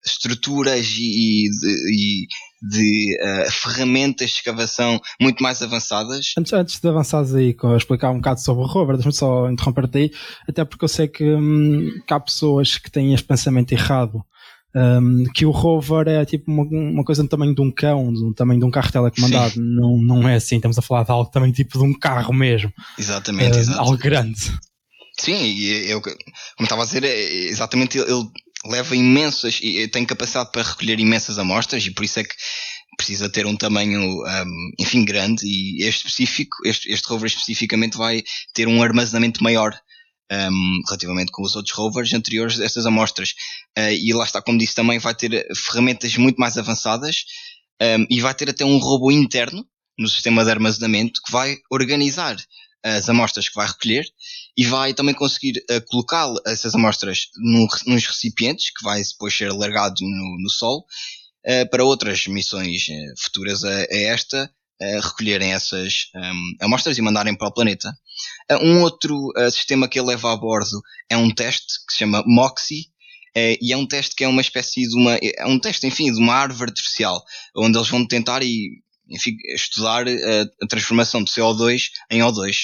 estruturas 0.05 0.87
e, 0.99 1.49
de, 1.49 1.67
e 1.91 2.27
de 2.63 3.17
uh, 3.21 3.51
ferramentas 3.51 4.31
de 4.31 4.37
escavação 4.37 5.01
muito 5.21 5.43
mais 5.43 5.61
avançadas. 5.63 6.33
Antes, 6.39 6.53
antes 6.53 6.81
de 6.81 6.89
avançares 6.89 7.35
aí 7.35 7.57
a 7.63 7.77
explicar 7.77 8.11
um 8.11 8.17
bocado 8.17 8.41
sobre 8.41 8.63
o 8.63 8.67
rover, 8.67 8.97
deixa-me 8.97 9.15
só 9.15 9.51
interromper-te 9.51 9.99
aí, 9.99 10.13
até 10.49 10.65
porque 10.65 10.85
eu 10.85 10.89
sei 10.89 11.09
que, 11.09 11.25
hum, 11.25 11.91
que 12.07 12.15
há 12.15 12.21
pessoas 12.21 12.77
que 12.77 12.91
têm 12.91 13.15
este 13.15 13.27
pensamento 13.27 13.73
errado 13.73 14.25
um, 14.75 15.25
que 15.35 15.45
o 15.45 15.51
rover 15.51 16.09
é 16.09 16.25
tipo 16.25 16.51
uma, 16.51 16.63
uma, 16.63 17.05
coisa 17.05 17.23
do 17.23 17.29
tamanho 17.29 17.55
de 17.55 17.61
um 17.61 17.71
cão, 17.71 18.13
do 18.13 18.33
tamanho 18.33 18.61
de 18.61 18.67
um 18.67 18.71
carro 18.71 18.91
telecomandado. 18.91 19.61
Não, 19.61 19.99
não 19.99 20.29
é 20.29 20.37
assim, 20.37 20.57
estamos 20.57 20.79
a 20.79 20.83
falar 20.83 21.05
de 21.05 21.11
algo 21.11 21.31
também 21.31 21.53
tipo 21.53 21.79
de 21.79 21.85
um 21.85 21.93
carro 21.93 22.33
mesmo. 22.33 22.73
Exatamente, 22.99 23.57
uh, 23.57 23.61
exatamente. 23.61 23.89
Algo 23.91 24.03
grande. 24.03 24.41
Sim, 25.21 25.45
e 25.45 25.91
eu, 25.91 26.01
como 26.01 26.15
estava 26.63 26.83
a 26.83 26.87
dizer, 26.87 27.05
é, 27.05 27.23
exatamente 27.49 27.99
ele 27.99 28.27
leva 28.67 28.97
imensas 28.97 29.59
e 29.63 29.87
tem 29.89 30.05
capacidade 30.05 30.51
para 30.53 30.63
recolher 30.63 30.99
imensas 30.99 31.39
amostras 31.39 31.85
e 31.85 31.91
por 31.91 32.05
isso 32.05 32.21
é 32.21 32.25
que 32.25 32.35
precisa 32.97 33.29
ter 33.29 33.47
um 33.47 33.57
tamanho, 33.57 34.01
um, 34.01 34.71
enfim, 34.79 35.05
grande 35.05 35.45
e 35.45 35.83
este 35.83 36.07
específico, 36.07 36.57
este, 36.65 36.91
este 36.91 37.09
rover 37.09 37.27
especificamente 37.27 37.97
vai 37.97 38.23
ter 38.55 38.69
um 38.69 38.83
armazenamento 38.83 39.43
maior 39.43 39.75
um, 40.33 40.81
relativamente 40.87 41.31
com 41.31 41.43
os 41.43 41.55
outros 41.55 41.75
rovers 41.75 42.13
anteriores 42.13 42.59
a 42.61 42.65
estas 42.65 42.87
amostras. 42.87 43.35
Uh, 43.79 43.93
e 43.93 44.13
lá 44.13 44.25
está, 44.25 44.41
como 44.41 44.59
disse 44.59 44.75
também, 44.75 44.99
vai 44.99 45.15
ter 45.15 45.47
ferramentas 45.55 46.17
muito 46.17 46.37
mais 46.37 46.57
avançadas 46.57 47.25
um, 47.81 48.07
e 48.09 48.21
vai 48.21 48.35
ter 48.35 48.49
até 48.49 48.65
um 48.65 48.79
robô 48.79 49.11
interno 49.11 49.67
no 49.99 50.09
sistema 50.09 50.45
de 50.45 50.51
armazenamento 50.51 51.21
que 51.25 51.31
vai 51.31 51.57
organizar 51.71 52.37
as 52.85 53.09
amostras 53.09 53.49
que 53.49 53.55
vai 53.55 53.67
recolher 53.67 54.05
e 54.57 54.65
vai 54.65 54.93
também 54.93 55.15
conseguir 55.15 55.63
uh, 55.71 55.81
colocar 55.87 56.29
essas 56.47 56.75
amostras 56.75 57.29
no, 57.37 57.69
nos 57.87 58.07
recipientes 58.07 58.71
que 58.71 58.83
vai 58.83 59.01
depois 59.03 59.37
ser 59.37 59.53
largado 59.53 59.95
no, 60.01 60.43
no 60.43 60.51
solo 60.51 60.85
uh, 61.47 61.71
para 61.71 61.85
outras 61.85 62.27
missões 62.27 62.89
uh, 62.89 63.23
futuras 63.23 63.63
a, 63.63 63.69
a 63.69 63.97
esta 63.97 64.51
recolherem 65.03 65.53
essas 65.53 66.11
um, 66.15 66.53
amostras 66.61 66.99
e 66.99 67.03
mandarem 67.03 67.35
para 67.35 67.49
o 67.49 67.53
planeta. 67.53 67.89
Uh, 68.51 68.65
um 68.65 68.83
outro 68.83 69.33
uh, 69.37 69.51
sistema 69.51 69.89
que 69.89 69.99
ele 69.99 70.09
leva 70.09 70.33
a 70.33 70.37
bordo 70.37 70.81
é 71.09 71.17
um 71.17 71.33
teste 71.33 71.85
que 71.87 71.93
se 71.93 72.01
chama 72.01 72.23
MOXIE, 72.27 72.87
uh, 73.37 73.57
e 73.61 73.73
é 73.73 73.77
um 73.77 73.87
teste 73.87 74.15
que 74.15 74.25
é 74.25 74.29
uma 74.29 74.41
espécie 74.41 74.89
de 74.89 74.97
uma. 74.97 75.17
É 75.17 75.47
um 75.47 75.59
teste, 75.59 75.87
enfim, 75.87 76.13
de 76.13 76.19
uma 76.19 76.35
árvore 76.35 76.71
artificial, 76.71 77.23
onde 77.57 77.79
eles 77.79 77.89
vão 77.89 78.07
tentar 78.07 78.43
e 78.43 78.82
enfim, 79.13 79.37
estudar 79.55 80.07
a, 80.09 80.43
a, 80.63 80.67
transformação 80.67 81.23
de 81.23 81.31
CO2 81.31 81.91
em 82.11 82.21
O2. 82.21 82.57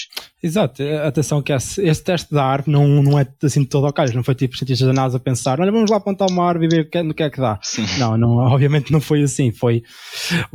Exato, 0.42 0.82
atenção 1.04 1.42
que 1.42 1.52
esse, 1.52 1.82
esse 1.82 2.02
teste 2.02 2.32
da 2.32 2.44
árvore 2.44 2.72
não, 2.72 3.02
não 3.02 3.18
é 3.18 3.26
assim 3.42 3.64
todo 3.64 3.86
ao 3.86 3.92
calhas, 3.92 4.14
não 4.14 4.22
foi 4.22 4.34
tipo 4.34 4.56
cientistas 4.56 4.86
da 4.86 4.92
NASA 4.92 5.16
a 5.16 5.20
pensar, 5.20 5.60
olha, 5.60 5.72
vamos 5.72 5.90
lá 5.90 5.96
apontar 5.96 6.28
uma 6.30 6.46
árvore 6.46 6.66
e 6.66 6.68
ver 6.68 7.02
no 7.04 7.12
que 7.12 7.22
é 7.22 7.30
que 7.30 7.40
dá. 7.40 7.58
Sim. 7.62 7.84
Não, 7.98 8.16
não, 8.16 8.36
obviamente 8.52 8.92
não 8.92 9.00
foi 9.00 9.22
assim, 9.22 9.52
foi 9.52 9.82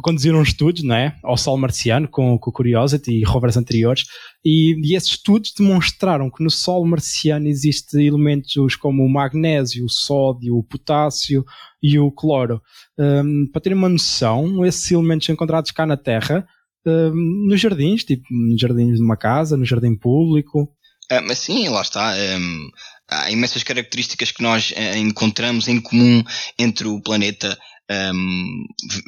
conduziram 0.02 0.42
estudos, 0.42 0.84
não 0.84 0.96
é, 0.96 1.16
ao 1.24 1.38
Sol 1.38 1.58
marciano 1.58 2.08
com, 2.08 2.38
com 2.38 2.50
o 2.50 2.54
Curiosity 2.54 3.12
e 3.12 3.24
rovers 3.24 3.58
anteriores 3.58 4.06
e, 4.46 4.76
e, 4.84 4.96
esses 4.96 5.12
estudos 5.12 5.54
demonstraram 5.58 6.30
que 6.30 6.44
no 6.44 6.50
Sol 6.50 6.86
marciano 6.86 7.48
existem 7.48 8.06
elementos 8.06 8.76
como 8.76 9.04
o 9.04 9.10
magnésio, 9.10 9.86
o 9.86 9.90
sódio, 9.90 10.58
o 10.58 10.64
potássio 10.64 11.46
e 11.84 12.00
o 12.00 12.10
cloro. 12.10 12.62
Um, 12.98 13.46
para 13.52 13.62
terem 13.62 13.78
uma 13.78 13.90
noção, 13.90 14.66
esses 14.66 14.90
elementos 14.90 15.28
encontrados 15.28 15.72
cá 15.72 15.86
na 15.86 15.98
Terra, 15.98 16.48
um, 16.88 17.48
nos 17.50 17.60
jardins, 17.60 18.06
tipo 18.06 18.24
nos 18.32 18.60
jardins 18.60 18.96
de 18.96 19.04
uma 19.04 19.18
casa, 19.18 19.58
no 19.58 19.66
jardim 19.66 19.96
público. 19.96 20.72
Ah, 21.12 21.22
mas 21.22 21.40
sim, 21.40 21.68
lá 21.68 21.82
está. 21.82 22.16
Um, 22.16 22.70
há 23.10 23.30
imensas 23.30 23.64
características 23.64 24.32
que 24.32 24.42
nós 24.42 24.72
uh, 24.72 24.98
encontramos 24.98 25.68
em 25.68 25.82
comum 25.82 26.24
entre 26.58 26.88
o 26.88 27.02
planeta 27.02 27.58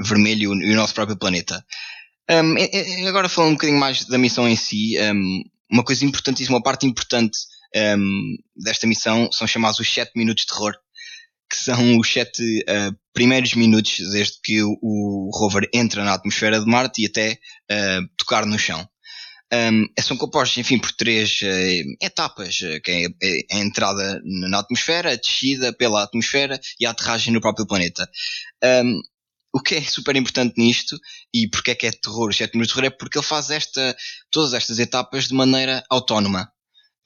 vermelho 0.06 0.54
e 0.62 0.74
o 0.74 0.76
nosso 0.76 0.94
próprio 0.94 1.18
planeta. 1.18 1.66
Um, 2.30 3.08
agora 3.08 3.30
falando 3.30 3.52
um 3.52 3.54
bocadinho 3.54 3.80
mais 3.80 4.06
da 4.06 4.18
missão 4.18 4.48
em 4.48 4.56
si, 4.56 4.96
um, 5.00 5.44
uma 5.72 5.84
coisa 5.84 6.06
importantíssima, 6.06 6.58
uma 6.58 6.64
parte 6.64 6.86
importante 6.86 7.38
desta 8.56 8.86
missão 8.86 9.30
são 9.32 9.48
chamados 9.48 9.80
os 9.80 9.92
7 9.92 10.12
minutos 10.16 10.44
de 10.44 10.54
terror, 10.54 10.74
que 11.56 11.64
são 11.64 11.98
os 11.98 12.12
7 12.12 12.42
uh, 12.42 12.96
primeiros 13.14 13.54
minutos 13.54 13.98
desde 14.12 14.40
que 14.44 14.62
o, 14.62 14.78
o, 14.82 15.30
rover 15.34 15.70
entra 15.74 16.04
na 16.04 16.14
atmosfera 16.14 16.60
de 16.60 16.66
Marte 16.66 17.02
e 17.02 17.06
até 17.08 17.40
uh, 17.72 18.08
tocar 18.18 18.46
no 18.46 18.60
chão. 18.60 18.88
Um, 19.54 19.86
são 20.02 20.18
compostos, 20.18 20.58
enfim, 20.58 20.80
por 20.80 20.92
três 20.92 21.40
uh, 21.42 22.06
etapas, 22.06 22.58
que 22.84 22.92
é, 22.92 23.06
é 23.06 23.58
a 23.58 23.60
entrada 23.60 24.22
na 24.50 24.60
atmosfera, 24.60 25.12
a 25.12 25.16
descida 25.16 25.72
pela 25.72 26.04
atmosfera 26.04 26.60
e 26.80 26.86
a 26.86 26.92
aterragem 26.92 27.32
no 27.32 27.42
próprio 27.42 27.68
planeta. 27.68 28.08
Um, 28.64 29.02
o 29.54 29.62
que 29.62 29.76
é 29.76 29.82
super 29.82 30.16
importante 30.18 30.56
nisto 30.58 30.98
e 31.34 31.48
porque 31.48 31.72
é 31.72 31.76
que 31.76 31.88
é 31.88 31.92
terror, 31.92 32.30
os 32.30 32.36
7 32.36 32.54
minutos 32.54 32.74
de 32.74 32.76
terror, 32.76 32.94
é 32.94 32.98
porque 32.98 33.18
ele 33.18 33.26
faz 33.26 33.50
esta, 33.50 33.96
todas 34.30 34.54
estas 34.54 34.80
etapas 34.80 35.30
de 35.30 35.34
maneira 35.34 35.82
autónoma. 35.90 36.52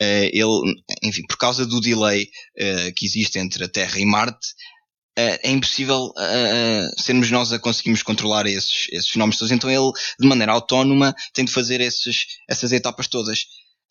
Uh, 0.01 0.29
ele, 0.31 0.81
enfim, 1.03 1.23
por 1.27 1.37
causa 1.37 1.65
do 1.65 1.81
delay 1.81 2.23
uh, 2.23 2.93
que 2.95 3.05
existe 3.05 3.37
entre 3.37 3.65
a 3.65 3.67
Terra 3.67 3.99
e 3.99 4.05
Marte, 4.05 4.47
uh, 5.17 5.37
é 5.43 5.51
impossível 5.51 6.13
sermos 6.97 7.29
nós 7.29 7.51
a 7.51 7.59
conseguirmos 7.59 8.01
controlar 8.01 8.47
esses, 8.47 8.87
esses 8.91 9.09
fenómenos 9.09 9.37
todos. 9.37 9.51
Então 9.51 9.69
ele, 9.69 9.91
de 10.19 10.27
maneira 10.27 10.53
autónoma, 10.53 11.13
tem 11.33 11.43
de 11.43 11.51
fazer 11.51 11.81
esses, 11.81 12.25
essas 12.49 12.71
etapas 12.71 13.07
todas. 13.07 13.39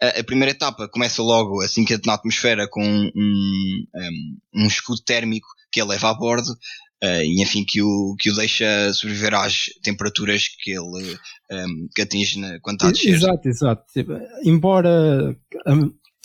A 0.00 0.22
primeira 0.22 0.52
etapa 0.52 0.88
começa 0.88 1.20
logo 1.20 1.60
assim 1.60 1.84
que 1.84 1.92
entra 1.92 2.06
na 2.06 2.14
atmosfera 2.14 2.68
com 2.70 2.80
um, 2.84 3.10
um, 3.16 3.84
um 4.54 4.66
escudo 4.68 5.02
térmico 5.02 5.48
que 5.72 5.80
ele 5.80 5.90
leva 5.90 6.10
a 6.10 6.14
bordo, 6.14 6.56
Uh, 7.02 7.22
e 7.22 7.40
enfim 7.42 7.64
que 7.64 7.80
o, 7.80 8.16
que 8.18 8.28
o 8.28 8.34
deixa 8.34 8.92
sobreviver 8.92 9.32
às 9.32 9.66
temperaturas 9.84 10.48
que 10.48 10.72
ele 10.72 10.80
um, 10.82 11.16
ehm, 11.48 11.88
que 11.94 12.02
atinge 12.02 12.40
na, 12.40 12.58
quando 12.60 12.76
está 12.76 12.88
a 12.88 12.92
descer. 12.92 13.14
Exato, 13.14 13.48
exato. 13.48 13.84
Tipo, 13.92 14.18
embora 14.42 15.36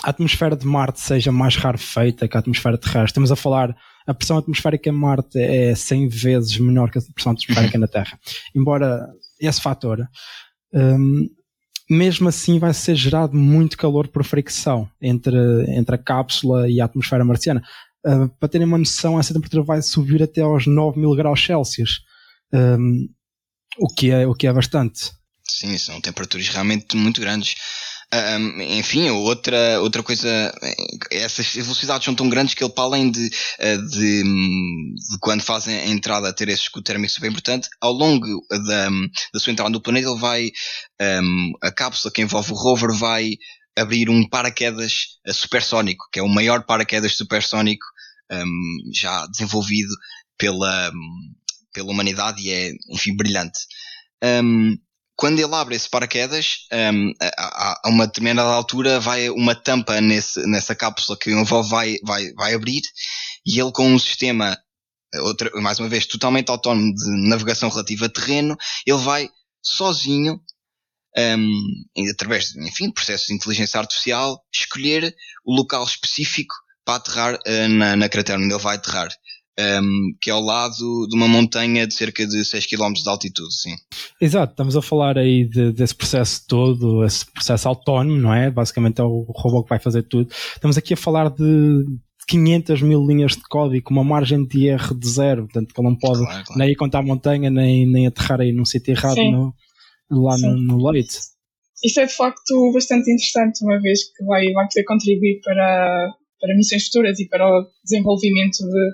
a 0.03 0.09
atmosfera 0.09 0.55
de 0.55 0.65
Marte 0.65 0.99
seja 0.99 1.31
mais 1.31 1.55
rarefeita 1.55 2.27
que 2.27 2.35
a 2.35 2.39
atmosfera 2.39 2.77
terrestre, 2.77 3.05
estamos 3.05 3.31
a 3.31 3.35
falar 3.35 3.75
a 4.07 4.13
pressão 4.13 4.37
atmosférica 4.37 4.89
em 4.89 4.93
Marte 4.93 5.39
é 5.39 5.75
100 5.75 6.07
vezes 6.09 6.57
menor 6.57 6.89
que 6.89 6.97
a 6.97 7.01
pressão 7.13 7.33
atmosférica 7.33 7.77
na 7.77 7.87
Terra. 7.87 8.19
Embora 8.55 9.07
esse 9.39 9.61
fator, 9.61 9.99
um, 10.73 10.79
ehm, 10.79 11.29
mesmo 11.89 12.29
assim 12.29 12.59
vai 12.59 12.73
ser 12.73 12.95
gerado 12.95 13.35
muito 13.35 13.77
calor 13.77 14.07
por 14.07 14.23
fricção 14.23 14.89
entre, 15.01 15.37
entre 15.69 15.95
a 15.95 15.97
cápsula 15.97 16.69
e 16.69 16.81
a 16.81 16.85
atmosfera 16.85 17.23
marciana. 17.23 17.61
Uh, 18.05 18.27
para 18.39 18.50
terem 18.50 18.67
uma 18.67 18.77
noção, 18.77 19.19
essa 19.19 19.33
temperatura 19.33 19.63
vai 19.63 19.81
subir 19.81 20.22
até 20.22 20.41
aos 20.41 20.67
9 20.67 21.00
mil 21.00 21.15
graus 21.15 21.43
Celsius, 21.43 22.01
um, 22.53 23.07
o, 23.77 23.88
que 23.88 24.12
é, 24.12 24.27
o 24.27 24.33
que 24.33 24.45
é 24.45 24.53
bastante. 24.53 25.12
Sim, 25.48 25.77
são 25.77 26.01
temperaturas 26.01 26.48
realmente 26.50 26.95
muito 26.95 27.22
grandes. 27.22 27.55
Um, 28.13 28.62
enfim, 28.62 29.10
outra, 29.10 29.81
outra 29.81 30.03
coisa, 30.03 30.53
essas 31.12 31.48
velocidades 31.53 32.05
são 32.05 32.13
tão 32.13 32.29
grandes 32.29 32.53
que 32.53 32.63
ele, 32.63 32.72
para 32.72 32.83
além 32.83 33.10
de, 33.10 33.27
de, 33.29 34.24
de 34.24 35.19
quando 35.19 35.41
fazem 35.41 35.75
a 35.75 35.88
entrada 35.88 36.31
ter 36.31 36.48
esse 36.48 36.63
escudo 36.63 36.83
térmico 36.83 37.12
super 37.12 37.31
importante, 37.31 37.67
ao 37.81 37.91
longo 37.91 38.27
da, 38.50 38.89
da 39.33 39.39
sua 39.39 39.51
entrada 39.51 39.72
no 39.72 39.81
planeta, 39.81 40.10
ele 40.10 40.19
vai, 40.19 40.51
um, 41.01 41.53
a 41.63 41.72
cápsula 41.72 42.13
que 42.13 42.22
envolve 42.22 42.51
o 42.51 42.55
rover 42.55 42.93
vai 42.93 43.31
abrir 43.77 44.09
um 44.09 44.27
paraquedas 44.27 45.19
supersónico, 45.31 46.05
que 46.11 46.19
é 46.19 46.23
o 46.23 46.29
maior 46.29 46.63
paraquedas 46.65 47.15
supersónico 47.15 47.85
um, 48.31 48.91
já 48.93 49.25
desenvolvido 49.27 49.93
pela, 50.37 50.91
pela 51.73 51.91
humanidade 51.91 52.41
e 52.41 52.51
é, 52.51 52.71
enfim, 52.89 53.15
brilhante. 53.15 53.59
Um, 54.23 54.77
quando 55.15 55.39
ele 55.39 55.53
abre 55.53 55.75
esse 55.75 55.89
paraquedas, 55.89 56.67
um, 56.71 57.13
a, 57.21 57.79
a, 57.85 57.89
uma 57.89 58.07
determinada 58.07 58.49
altura 58.49 58.99
vai 58.99 59.29
uma 59.29 59.55
tampa 59.55 60.01
nesse, 60.01 60.45
nessa 60.47 60.75
cápsula 60.75 61.17
que 61.17 61.31
vai, 61.69 61.97
vai, 62.03 62.33
vai 62.33 62.53
abrir 62.53 62.81
e 63.45 63.59
ele 63.59 63.71
com 63.71 63.87
um 63.87 63.99
sistema, 63.99 64.57
outra, 65.21 65.49
mais 65.61 65.79
uma 65.79 65.89
vez, 65.89 66.05
totalmente 66.05 66.49
autónomo 66.49 66.93
de 66.93 67.29
navegação 67.29 67.69
relativa 67.69 68.05
a 68.07 68.09
terreno, 68.09 68.57
ele 68.85 68.97
vai 68.97 69.29
sozinho, 69.61 70.39
um, 71.17 72.10
através 72.12 72.50
de, 72.50 72.67
enfim, 72.67 72.91
processos 72.91 73.27
de 73.27 73.34
inteligência 73.34 73.79
artificial, 73.79 74.41
escolher 74.53 75.13
o 75.46 75.55
local 75.55 75.84
específico 75.84 76.53
para 76.86 76.96
aterrar 76.96 77.36
uh, 77.36 77.70
na, 77.70 77.96
na 77.96 78.10
cratera 78.10 78.39
onde 78.39 78.53
ele 78.53 78.62
vai 78.62 78.75
aterrar. 78.75 79.10
Um, 79.60 80.15
que 80.20 80.32
é 80.32 80.34
ao 80.34 80.41
lado 80.41 81.08
de 81.08 81.15
uma 81.15 81.27
montanha 81.27 81.86
de 81.86 81.93
cerca 81.93 82.25
de 82.25 82.43
6 82.43 82.65
km 82.65 82.91
de 82.93 83.08
altitude, 83.08 83.53
sim. 83.53 83.75
Exato, 84.20 84.53
estamos 84.53 84.75
a 84.75 84.82
falar 84.82 85.15
aí 85.15 85.48
de, 85.48 85.72
desse 85.72 85.93
processo 85.93 86.41
todo, 86.48 87.05
esse 87.05 87.24
processo 87.32 87.67
autónomo, 87.67 88.17
não 88.17 88.34
é? 88.34 88.50
Basicamente 88.50 89.00
é 89.00 89.03
o 89.03 89.27
robô 89.29 89.62
que 89.62 89.70
vai 89.70 89.77
fazer 89.77 90.01
tudo. 90.03 90.27
Estamos 90.55 90.75
aqui 90.75 90.96
a 90.96 90.98
falar 90.98 91.29
de 91.29 91.86
500 92.27 92.82
mil 92.82 93.05
linhas 93.05 93.34
de 93.34 93.43
código, 93.43 93.86
com 93.86 93.93
uma 93.93 94.03
margem 94.03 94.43
de 94.43 94.65
erro 94.65 94.96
de 94.96 95.08
zero, 95.08 95.43
portanto 95.43 95.72
que 95.72 95.79
ele 95.79 95.88
não 95.88 95.96
pode 95.98 96.25
claro, 96.25 96.46
claro. 96.46 96.60
nem 96.60 96.72
ir 96.72 96.75
contra 96.75 97.00
a 97.00 97.03
montanha, 97.03 97.51
nem, 97.51 97.86
nem 97.86 98.08
aterrar 98.08 98.41
aí 98.41 98.51
num 98.51 98.65
sítio 98.65 98.91
errado 98.91 99.17
no, 99.17 99.53
lá 100.22 100.38
no, 100.38 100.55
no 100.55 100.89
leite. 100.89 101.17
Isso 101.84 102.00
é 102.00 102.05
de 102.05 102.13
facto 102.13 102.72
bastante 102.72 103.12
interessante, 103.12 103.63
uma 103.63 103.79
vez 103.82 104.03
que 104.05 104.24
vai, 104.24 104.51
vai 104.53 104.67
poder 104.67 104.84
contribuir 104.86 105.41
para, 105.43 106.13
para 106.39 106.55
missões 106.55 106.86
futuras 106.86 107.20
e 107.20 107.27
para 107.27 107.46
o 107.46 107.67
desenvolvimento 107.84 108.58
de, 108.58 108.91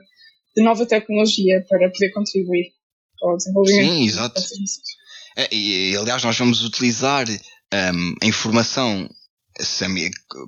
de 0.57 0.63
nova 0.63 0.85
tecnologia 0.85 1.63
para 1.69 1.89
poder 1.91 2.11
contribuir 2.11 2.71
para 3.19 3.33
o 3.33 3.37
desenvolvimento 3.37 3.91
Sim, 3.91 4.05
exato. 4.05 4.41
É, 5.37 5.53
e, 5.53 5.95
aliás, 5.95 6.23
nós 6.23 6.37
vamos 6.37 6.63
utilizar 6.63 7.27
um, 7.29 8.15
a 8.21 8.25
informação 8.25 9.07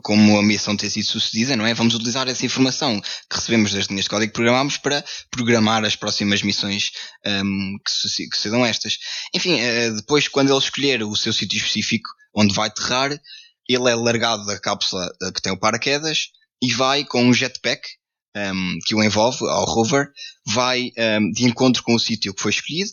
como 0.04 0.38
a 0.38 0.44
missão 0.44 0.76
tem 0.76 0.90
sido 0.90 1.06
sucedida, 1.06 1.56
não 1.56 1.66
é? 1.66 1.74
Vamos 1.74 1.94
utilizar 1.94 2.28
essa 2.28 2.46
informação 2.46 3.00
que 3.02 3.36
recebemos 3.36 3.74
das 3.74 3.86
linhas 3.86 4.06
de 4.06 4.10
código 4.10 4.32
que 4.32 4.36
programamos 4.36 4.78
para 4.78 5.04
programar 5.30 5.84
as 5.84 5.96
próximas 5.96 6.42
missões 6.42 6.92
um, 7.26 7.78
que, 7.86 8.30
que 8.30 8.38
serão 8.38 8.66
estas. 8.66 8.98
Enfim, 9.34 9.60
uh, 9.60 9.96
depois, 9.96 10.28
quando 10.28 10.52
ele 10.52 10.60
escolher 10.60 11.04
o 11.04 11.16
seu 11.16 11.34
sítio 11.34 11.58
específico 11.58 12.10
onde 12.34 12.54
vai 12.54 12.68
aterrar, 12.68 13.12
ele 13.68 13.90
é 13.90 13.96
largado 13.96 14.46
da 14.46 14.60
cápsula 14.60 15.10
uh, 15.22 15.34
que 15.34 15.42
tem 15.42 15.52
o 15.52 15.60
paraquedas 15.60 16.30
e 16.62 16.74
vai 16.74 17.04
com 17.04 17.24
um 17.24 17.34
jetpack 17.34 17.82
um, 18.36 18.80
que 18.86 18.96
o 18.96 19.04
envolve 19.04 19.46
ao 19.50 19.66
rover, 19.66 20.10
vai 20.46 20.92
um, 21.20 21.32
de 21.32 21.46
encontro 21.46 21.84
com 21.84 21.96
o 21.96 22.00
sítio 22.00 22.34
que 22.34 22.42
foi 22.42 22.52
escolhido 22.52 22.92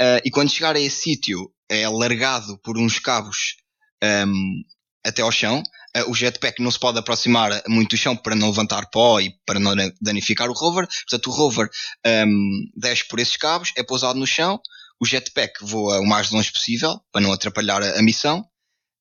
uh, 0.00 0.20
e 0.24 0.30
quando 0.30 0.50
chegar 0.50 0.76
a 0.76 0.80
esse 0.80 1.02
sítio 1.02 1.50
é 1.68 1.88
largado 1.88 2.58
por 2.58 2.78
uns 2.78 2.98
cabos 2.98 3.56
um, 4.02 4.62
até 5.04 5.22
ao 5.22 5.32
chão. 5.32 5.62
Uh, 5.96 6.10
o 6.10 6.14
jetpack 6.14 6.62
não 6.62 6.70
se 6.70 6.78
pode 6.78 6.98
aproximar 6.98 7.62
muito 7.66 7.90
do 7.90 7.96
chão 7.96 8.16
para 8.16 8.34
não 8.34 8.48
levantar 8.48 8.88
pó 8.90 9.20
e 9.20 9.34
para 9.44 9.58
não 9.58 9.74
danificar 10.00 10.48
o 10.48 10.52
rover. 10.52 10.86
Portanto, 10.86 11.26
o 11.28 11.32
rover 11.32 11.68
desce 12.76 13.06
por 13.08 13.18
esses 13.18 13.36
cabos, 13.36 13.72
é 13.76 13.82
pousado 13.82 14.18
no 14.18 14.26
chão. 14.26 14.60
O 15.00 15.06
jetpack 15.06 15.64
voa 15.64 15.98
o 16.00 16.06
mais 16.06 16.30
longe 16.30 16.52
possível 16.52 17.00
para 17.10 17.22
não 17.22 17.32
atrapalhar 17.32 17.82
a, 17.82 17.98
a 17.98 18.02
missão. 18.02 18.44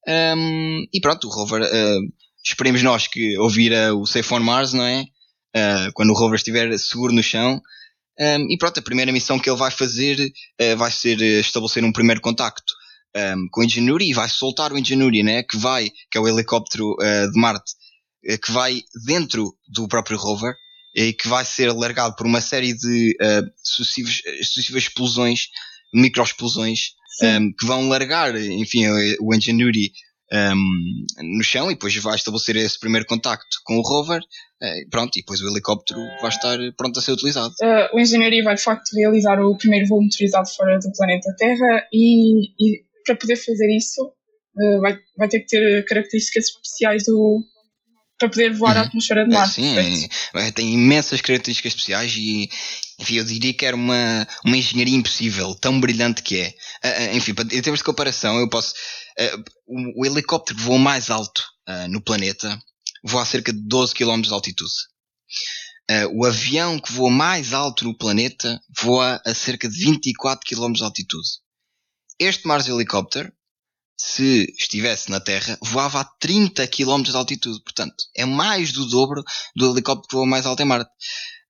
e 0.08 1.00
pronto, 1.02 1.28
o 1.28 1.32
rover 1.32 1.62
uh, 1.62 2.00
esperemos 2.44 2.82
nós 2.82 3.08
que 3.08 3.38
ouvir 3.38 3.74
o 3.94 4.06
Safe 4.06 4.34
on 4.34 4.40
Mars, 4.40 4.74
não 4.74 4.84
é? 4.84 5.04
Uh, 5.56 5.92
quando 5.94 6.12
o 6.12 6.14
rover 6.14 6.38
estiver 6.38 6.78
seguro 6.78 7.14
no 7.14 7.24
chão. 7.24 7.62
Um, 8.20 8.52
e 8.52 8.58
pronto, 8.58 8.78
a 8.78 8.84
primeira 8.84 9.12
missão 9.14 9.40
que 9.40 9.50
ele 9.50 9.58
vai 9.58 9.72
fazer 9.72 10.20
uh, 10.62 10.78
vai 10.78 10.92
ser 10.92 11.22
estabelecer 11.22 11.84
um 11.84 11.92
primeiro 11.92 12.22
contacto 12.22 12.74
um, 13.16 13.48
com 13.52 13.62
o 13.62 13.64
Ingenuity 13.64 14.10
e 14.10 14.14
vai 14.14 14.30
soltar 14.30 14.72
o 14.72 14.78
Ingenuity, 14.78 15.24
né? 15.24 15.44
Que 15.44 15.58
vai, 15.58 15.90
que 16.12 16.18
é 16.18 16.22
o 16.22 16.28
helicóptero 16.28 16.94
uh, 16.94 17.32
de 17.32 17.40
Marte, 17.40 17.74
que 18.44 18.52
vai 18.52 18.82
dentro 19.06 19.56
do 19.68 19.88
próprio 19.88 20.18
rover 20.18 20.54
e 20.96 21.14
que 21.14 21.28
vai 21.28 21.46
ser 21.46 21.72
largado 21.72 22.16
por 22.16 22.26
uma 22.26 22.42
série 22.42 22.74
de 22.74 23.16
sucessivas, 23.64 24.16
sucessivas 24.44 24.84
explosões 24.84 25.48
microexplosões 25.94 26.92
um, 27.24 27.52
que 27.54 27.66
vão 27.66 27.88
largar, 27.88 28.36
enfim, 28.36 28.88
o 29.20 29.34
Ingenuity 29.34 29.92
um, 30.32 31.36
no 31.38 31.44
chão 31.44 31.72
e 31.72 31.74
depois 31.74 31.96
vai 31.98 32.16
estabelecer 32.16 32.56
esse 32.56 32.80
primeiro 32.80 33.06
contacto 33.06 33.58
com 33.64 33.78
o 33.78 33.82
rover. 33.82 34.22
Uh, 34.62 34.90
pronto, 34.90 35.18
e 35.18 35.22
depois 35.22 35.42
o 35.42 35.50
helicóptero 35.50 36.00
vai 36.22 36.30
estar 36.30 36.58
pronto 36.78 37.00
a 37.00 37.02
ser 37.02 37.14
utilizado. 37.14 37.54
Uh, 37.62 37.96
o 37.96 38.00
Engenharia 38.00 38.44
vai 38.44 38.56
de 38.56 38.62
facto 38.62 38.94
realizar 38.96 39.40
o 39.42 39.58
primeiro 39.58 39.88
voo 39.88 40.02
motorizado 40.02 40.50
fora 40.50 40.78
do 40.80 40.92
planeta 40.92 41.34
Terra 41.38 41.88
e, 41.92 42.52
e 42.60 42.84
para 43.10 43.16
poder 43.16 43.38
fazer 43.38 43.76
isso 43.76 44.04
uh, 44.04 44.82
vai, 44.82 44.98
vai 45.18 45.28
ter 45.28 45.40
que 45.40 45.48
ter 45.48 45.84
características 45.86 46.46
especiais 46.46 47.04
do, 47.06 47.44
para 48.20 48.30
poder 48.30 48.54
voar 48.54 48.76
uhum. 48.76 48.84
à 48.84 48.86
atmosfera 48.86 49.26
de 49.26 49.34
Marte. 49.34 49.56
Sim, 49.56 50.10
é, 50.36 50.52
tem 50.52 50.74
imensas 50.74 51.22
características 51.22 51.72
especiais 51.72 52.14
e, 52.16 52.48
enfim, 53.00 53.16
eu 53.16 53.24
diria 53.24 53.54
que 53.54 53.66
era 53.66 53.76
uma, 53.76 54.28
uma 54.46 54.58
engenharia 54.58 54.96
impossível, 54.96 55.56
tão 55.56 55.80
brilhante 55.80 56.22
que 56.22 56.38
é. 56.38 56.50
Uh, 56.86 57.18
enfim, 57.18 57.32
em 57.32 57.62
termos 57.62 57.80
de 57.80 57.84
comparação, 57.84 58.38
eu 58.38 58.48
posso. 58.48 58.76
Uh, 59.20 59.44
o, 59.68 60.02
o, 60.02 60.06
helicóptero 60.06 60.58
que 60.58 60.64
voa 60.64 60.78
mais 60.78 61.10
alto 61.10 61.44
no 61.90 62.02
planeta 62.02 62.60
voa 63.04 63.22
a 63.22 63.26
cerca 63.26 63.54
de 63.54 63.60
12 63.60 63.94
km 63.94 64.22
de 64.22 64.34
altitude. 64.34 64.74
o 66.14 66.26
avião 66.26 66.80
que 66.80 66.92
voa 66.92 67.12
mais 67.12 67.54
alto 67.54 67.86
no 67.86 67.96
planeta 67.96 68.60
voa 68.82 69.22
a 69.24 69.36
cerca 69.36 69.70
de 69.70 69.78
24 69.78 70.44
km 70.48 70.72
de 70.72 70.84
altitude. 70.84 71.28
Este 72.20 72.48
Mars 72.48 72.68
Helicopter 72.68 73.32
se 73.98 74.54
estivesse 74.58 75.10
na 75.10 75.20
Terra, 75.20 75.58
voava 75.62 76.00
a 76.00 76.04
30 76.04 76.68
km 76.68 77.02
de 77.04 77.16
altitude. 77.16 77.62
Portanto, 77.64 77.96
é 78.16 78.26
mais 78.26 78.72
do 78.72 78.86
dobro 78.86 79.24
do 79.56 79.72
helicóptero 79.72 80.08
que 80.08 80.16
voa 80.16 80.26
mais 80.26 80.46
alto 80.46 80.62
em 80.62 80.66
Marte. 80.66 80.90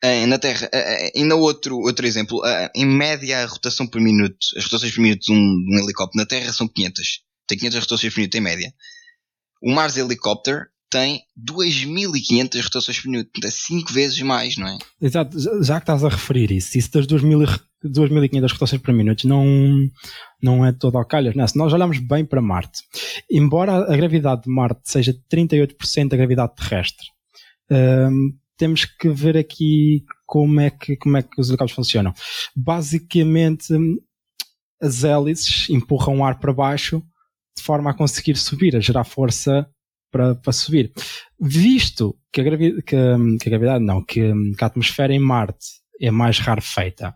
Uh, 0.03 0.25
na 0.27 0.39
Terra, 0.39 0.69
ainda 1.15 1.35
outro, 1.35 1.77
outro 1.77 2.07
exemplo, 2.07 2.41
em 2.73 2.85
média 2.85 3.43
a 3.43 3.45
rotação 3.45 3.85
por 3.85 3.99
minuto, 3.99 4.38
as 4.55 4.63
rotações 4.63 4.93
por 4.93 5.01
minuto 5.01 5.21
de 5.21 5.33
um, 5.33 5.65
de 5.65 5.75
um, 5.75 5.83
helicóptero 5.83 6.23
na 6.23 6.25
Terra 6.25 6.53
são 6.53 6.67
500. 6.67 7.21
Tem 7.47 7.57
500 7.57 7.79
rotações 7.79 8.13
por 8.13 8.19
minuto 8.19 8.35
em 8.35 8.41
média. 8.41 8.73
O 9.61 9.71
Mars 9.71 9.97
Helicopter 9.97 10.67
tem 10.89 11.22
2500 11.36 12.63
rotações 12.63 13.00
por 13.00 13.10
minuto, 13.10 13.29
é 13.43 13.50
5 13.50 13.93
vezes 13.93 14.22
mais, 14.22 14.58
não 14.58 14.67
é? 14.67 14.77
Exato, 15.01 15.38
já 15.63 15.75
que 15.75 15.84
estás 15.84 16.03
a 16.03 16.10
referir 16.10 16.51
isso, 16.51 16.77
isso 16.77 16.91
das 16.91 17.05
2500 17.05 18.51
rotações 18.51 18.81
por 18.81 18.93
minuto 18.93 19.27
não, 19.27 19.46
não 20.41 20.65
é 20.65 20.72
todo 20.72 20.98
ao 20.98 21.05
calhas, 21.05 21.36
não 21.36 21.43
é? 21.43 21.48
Se 21.48 21.58
nós 21.58 21.72
olharmos 21.72 22.00
bem 22.00 22.25
para 22.25 22.41
Marte, 22.41 22.81
embora 23.29 23.91
a 23.91 23.96
gravidade 23.96 24.43
de 24.43 24.50
Marte 24.50 24.81
seja 24.84 25.15
38% 25.31 26.10
da 26.10 26.17
gravidade 26.17 26.55
terrestre, 26.55 27.05
hum, 27.72 28.34
temos 28.58 28.86
que 28.86 29.10
ver 29.10 29.38
aqui 29.38 30.03
como 30.25 30.60
é 30.60 30.69
que, 30.69 30.98
como 30.98 31.17
é 31.17 31.24
que 31.24 31.39
os 31.39 31.48
helicópteros 31.48 31.75
funcionam. 31.75 32.13
Basicamente, 32.55 33.74
as 34.81 35.03
hélices 35.03 35.69
empurram 35.69 36.19
o 36.19 36.25
ar 36.25 36.39
para 36.39 36.53
baixo 36.53 37.01
de 37.58 37.63
forma 37.63 37.91
a 37.91 37.93
conseguir 37.93 38.36
subir, 38.36 38.75
a 38.75 38.79
gerar 38.79 39.03
força 39.03 39.67
para, 40.12 40.36
para 40.36 40.54
subir. 40.54 40.92
Visto 41.39 42.16
que 42.32 42.42
a, 42.42 42.44
gravidade, 42.44 42.82
que, 42.84 42.96
que 43.42 43.48
a 43.48 43.50
gravidade 43.50 43.84
não, 43.84 44.04
que, 44.04 44.32
que, 44.58 44.63
a 44.63 44.68
atmosfera 44.68 45.13
em 45.13 45.20
Marte 45.20 45.68
é 46.01 46.12
mais 46.12 46.39
rarefeita, 46.39 47.16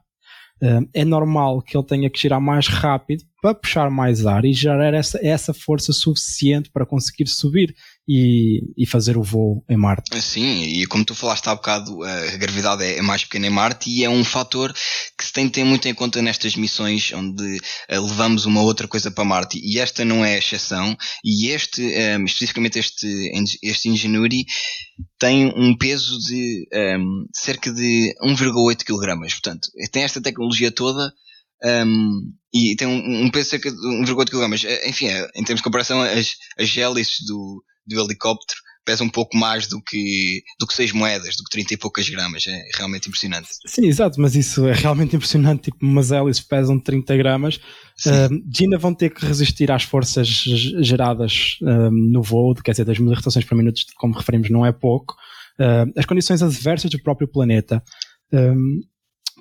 uh, 0.61 0.89
é 0.93 1.05
normal 1.05 1.61
que 1.61 1.77
ele 1.77 1.85
tenha 1.85 2.09
que 2.09 2.19
girar 2.19 2.41
mais 2.41 2.67
rápido 2.67 3.23
para 3.41 3.55
puxar 3.55 3.89
mais 3.89 4.25
ar 4.25 4.45
e 4.45 4.53
gerar 4.53 4.93
essa, 4.93 5.19
essa 5.21 5.53
força 5.53 5.91
suficiente 5.91 6.69
para 6.71 6.85
conseguir 6.85 7.27
subir 7.27 7.75
e, 8.07 8.61
e 8.77 8.85
fazer 8.85 9.17
o 9.17 9.23
voo 9.23 9.63
em 9.69 9.77
Marte. 9.77 10.21
Sim, 10.21 10.63
e 10.63 10.85
como 10.85 11.05
tu 11.05 11.15
falaste 11.15 11.47
há 11.47 11.55
bocado, 11.55 12.03
a 12.03 12.37
gravidade 12.37 12.83
é 12.83 13.01
mais 13.01 13.23
pequena 13.23 13.47
em 13.47 13.49
Marte 13.49 13.89
e 13.89 14.03
é 14.03 14.09
um 14.09 14.23
fator 14.23 14.73
que 15.17 15.25
se 15.25 15.31
tem 15.31 15.45
de 15.45 15.53
ter 15.53 15.63
muito 15.63 15.87
em 15.87 15.93
conta 15.93 16.21
nestas 16.21 16.55
missões 16.55 17.11
onde 17.13 17.57
eh, 17.87 17.99
levamos 17.99 18.45
uma 18.45 18.61
outra 18.61 18.87
coisa 18.87 19.09
para 19.09 19.23
Marte. 19.23 19.59
E 19.63 19.79
esta 19.79 20.03
não 20.03 20.23
é 20.23 20.35
a 20.35 20.37
exceção, 20.37 20.95
e 21.23 21.49
este, 21.49 21.81
um, 21.81 21.89
ehm, 21.89 22.25
especificamente 22.25 22.79
este, 22.79 23.31
este 23.61 23.89
Ingenuity, 23.89 24.45
tem 25.17 25.47
um 25.55 25.75
peso 25.77 26.19
de 26.19 26.67
um, 26.73 26.77
ehm, 26.77 27.25
cerca 27.33 27.71
de 27.71 28.13
1,8 28.21 28.83
kg. 28.83 29.17
Portanto, 29.17 29.69
tem 29.91 30.03
esta 30.03 30.21
tecnologia 30.21 30.71
toda 30.71 31.11
um, 31.63 32.33
e 32.53 32.75
tem 32.75 32.87
um, 32.87 33.25
um 33.25 33.31
peso 33.31 33.51
cerca 33.51 33.71
de 33.71 33.77
1,8 33.77 34.29
kg. 34.29 34.65
Eh, 34.67 34.89
enfim, 34.89 35.07
é, 35.07 35.25
em 35.35 35.43
termos 35.43 35.59
de 35.59 35.63
comparação, 35.63 36.01
as, 36.01 36.33
as 36.59 36.77
hélices 36.77 37.25
do, 37.25 37.63
do 37.85 37.99
helicóptero 37.99 38.59
pesa 38.85 39.03
um 39.03 39.09
pouco 39.09 39.37
mais 39.37 39.67
do 39.67 39.81
que, 39.81 40.43
do 40.59 40.67
que 40.67 40.73
6 40.73 40.91
moedas, 40.91 41.35
do 41.35 41.43
que 41.43 41.51
30 41.51 41.73
e 41.73 41.77
poucas 41.77 42.09
gramas. 42.09 42.43
É 42.47 42.63
realmente 42.75 43.07
impressionante. 43.07 43.47
Sim, 43.65 43.87
exato, 43.87 44.19
mas 44.19 44.35
isso 44.35 44.67
é 44.67 44.73
realmente 44.73 45.15
impressionante. 45.15 45.63
Tipo, 45.63 45.77
umas 45.85 46.11
hélices 46.11 46.43
pesam 46.43 46.79
30 46.79 47.15
gramas. 47.17 47.55
Uh, 48.05 48.43
ainda 48.61 48.77
vão 48.77 48.93
ter 48.93 49.09
que 49.09 49.25
resistir 49.25 49.71
às 49.71 49.83
forças 49.83 50.27
geradas 50.27 51.57
no 51.61 52.21
voo, 52.21 52.53
quer 52.55 52.71
dizer, 52.71 52.85
das 52.85 52.99
mil 52.99 53.13
rotações 53.13 53.45
por 53.45 53.55
minuto, 53.55 53.81
como 53.95 54.15
referimos, 54.15 54.49
não 54.49 54.65
é 54.65 54.71
pouco. 54.71 55.15
Uh, 55.59 55.91
as 55.97 56.05
condições 56.05 56.41
adversas 56.41 56.91
do 56.91 57.01
próprio 57.01 57.27
planeta. 57.27 57.81
Um, 58.31 58.81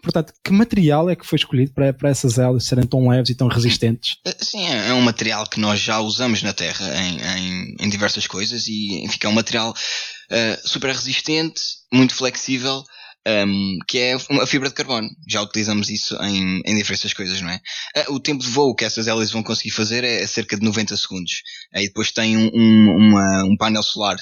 Portanto, 0.03 0.33
que 0.43 0.53
material 0.53 1.09
é 1.09 1.15
que 1.15 1.25
foi 1.25 1.37
escolhido 1.37 1.73
para, 1.73 1.93
para 1.93 2.11
essas 2.11 2.37
hélices 2.37 2.69
serem 2.69 2.85
tão 2.85 3.09
leves 3.09 3.31
e 3.31 3.37
tão 3.37 3.47
resistentes? 3.47 4.17
Eh, 4.27 4.37
sim, 4.41 4.67
é, 4.67 4.88
é 4.88 4.93
um 4.93 5.01
material 5.01 5.47
que 5.47 5.61
nós 5.61 5.79
já 5.79 6.01
usamos 6.01 6.43
na 6.43 6.53
Terra 6.53 6.93
em, 7.01 7.21
em, 7.21 7.77
em 7.79 7.88
diversas 7.88 8.27
coisas 8.27 8.67
e 8.67 9.05
enfim, 9.05 9.19
é 9.23 9.29
um 9.29 9.33
material 9.33 9.71
uh, 9.71 10.69
super 10.69 10.93
resistente, 10.93 11.62
muito 11.93 12.17
flexível, 12.17 12.83
um, 13.25 13.31
ehm, 13.31 13.79
que 13.87 13.99
é 14.01 14.15
a 14.15 14.47
fibra 14.47 14.69
de 14.69 14.75
carbono. 14.75 15.09
Já 15.29 15.41
utilizamos 15.41 15.88
isso 15.88 16.17
em, 16.21 16.61
em 16.67 16.77
diversas 16.77 17.12
coisas, 17.12 17.41
não 17.41 17.51
é? 17.51 17.61
Uh, 18.09 18.15
o 18.15 18.21
tempo 18.21 18.43
de 18.43 18.51
voo 18.51 18.75
que 18.75 18.85
essas 18.85 19.07
hélices 19.07 19.31
vão 19.31 19.45
conseguir 19.45 19.71
fazer 19.71 20.03
é, 20.03 20.27
cerca 20.27 20.57
de 20.57 20.65
90 20.65 20.97
segundos. 20.97 21.43
Aí 21.73 21.87
depois 21.87 22.11
tem 22.11 22.37
um, 22.37 22.51
um, 22.53 22.97
uma, 22.97 23.45
um 23.45 23.57
painel 23.57 23.85
solar 23.85 24.17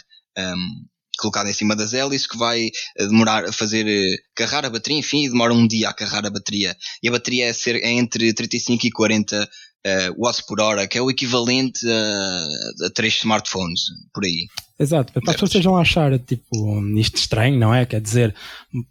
colocado 1.20 1.48
em 1.48 1.52
cima 1.52 1.76
das 1.76 1.92
hélices 1.92 2.26
que 2.26 2.38
vai 2.38 2.66
eh, 2.66 3.06
demorar 3.06 3.44
a 3.44 3.52
fazer 3.52 3.86
uh, 3.86 4.16
carregar 4.34 4.64
a 4.64 4.70
bateria, 4.70 4.98
enfim, 4.98 5.28
demora 5.28 5.52
um 5.52 5.66
dia 5.66 5.90
a 5.90 5.92
carregar 5.92 6.26
a 6.26 6.30
bateria. 6.30 6.74
E 7.02 7.08
a 7.08 7.12
bateria 7.12 7.46
é, 7.46 7.52
ser, 7.52 7.76
é 7.76 7.90
entre 7.90 8.32
35 8.32 8.86
e 8.86 8.90
40 8.90 9.42
uh, 9.44 10.14
watts 10.22 10.40
por 10.40 10.60
hora, 10.60 10.86
que 10.86 10.98
é 10.98 11.02
o 11.02 11.10
equivalente 11.10 11.86
a, 11.88 12.86
a 12.86 12.90
três 12.90 13.14
smartphones, 13.18 13.82
por 14.12 14.24
aí. 14.24 14.46
Exato, 14.78 15.12
para 15.12 15.20
as 15.26 15.34
pessoas 15.34 15.50
estejam 15.50 15.76
a 15.76 15.82
achar 15.82 16.18
tipo, 16.20 16.82
isto 16.96 17.16
estranho, 17.16 17.58
não 17.58 17.74
é? 17.74 17.84
Quer 17.84 18.00
dizer, 18.00 18.34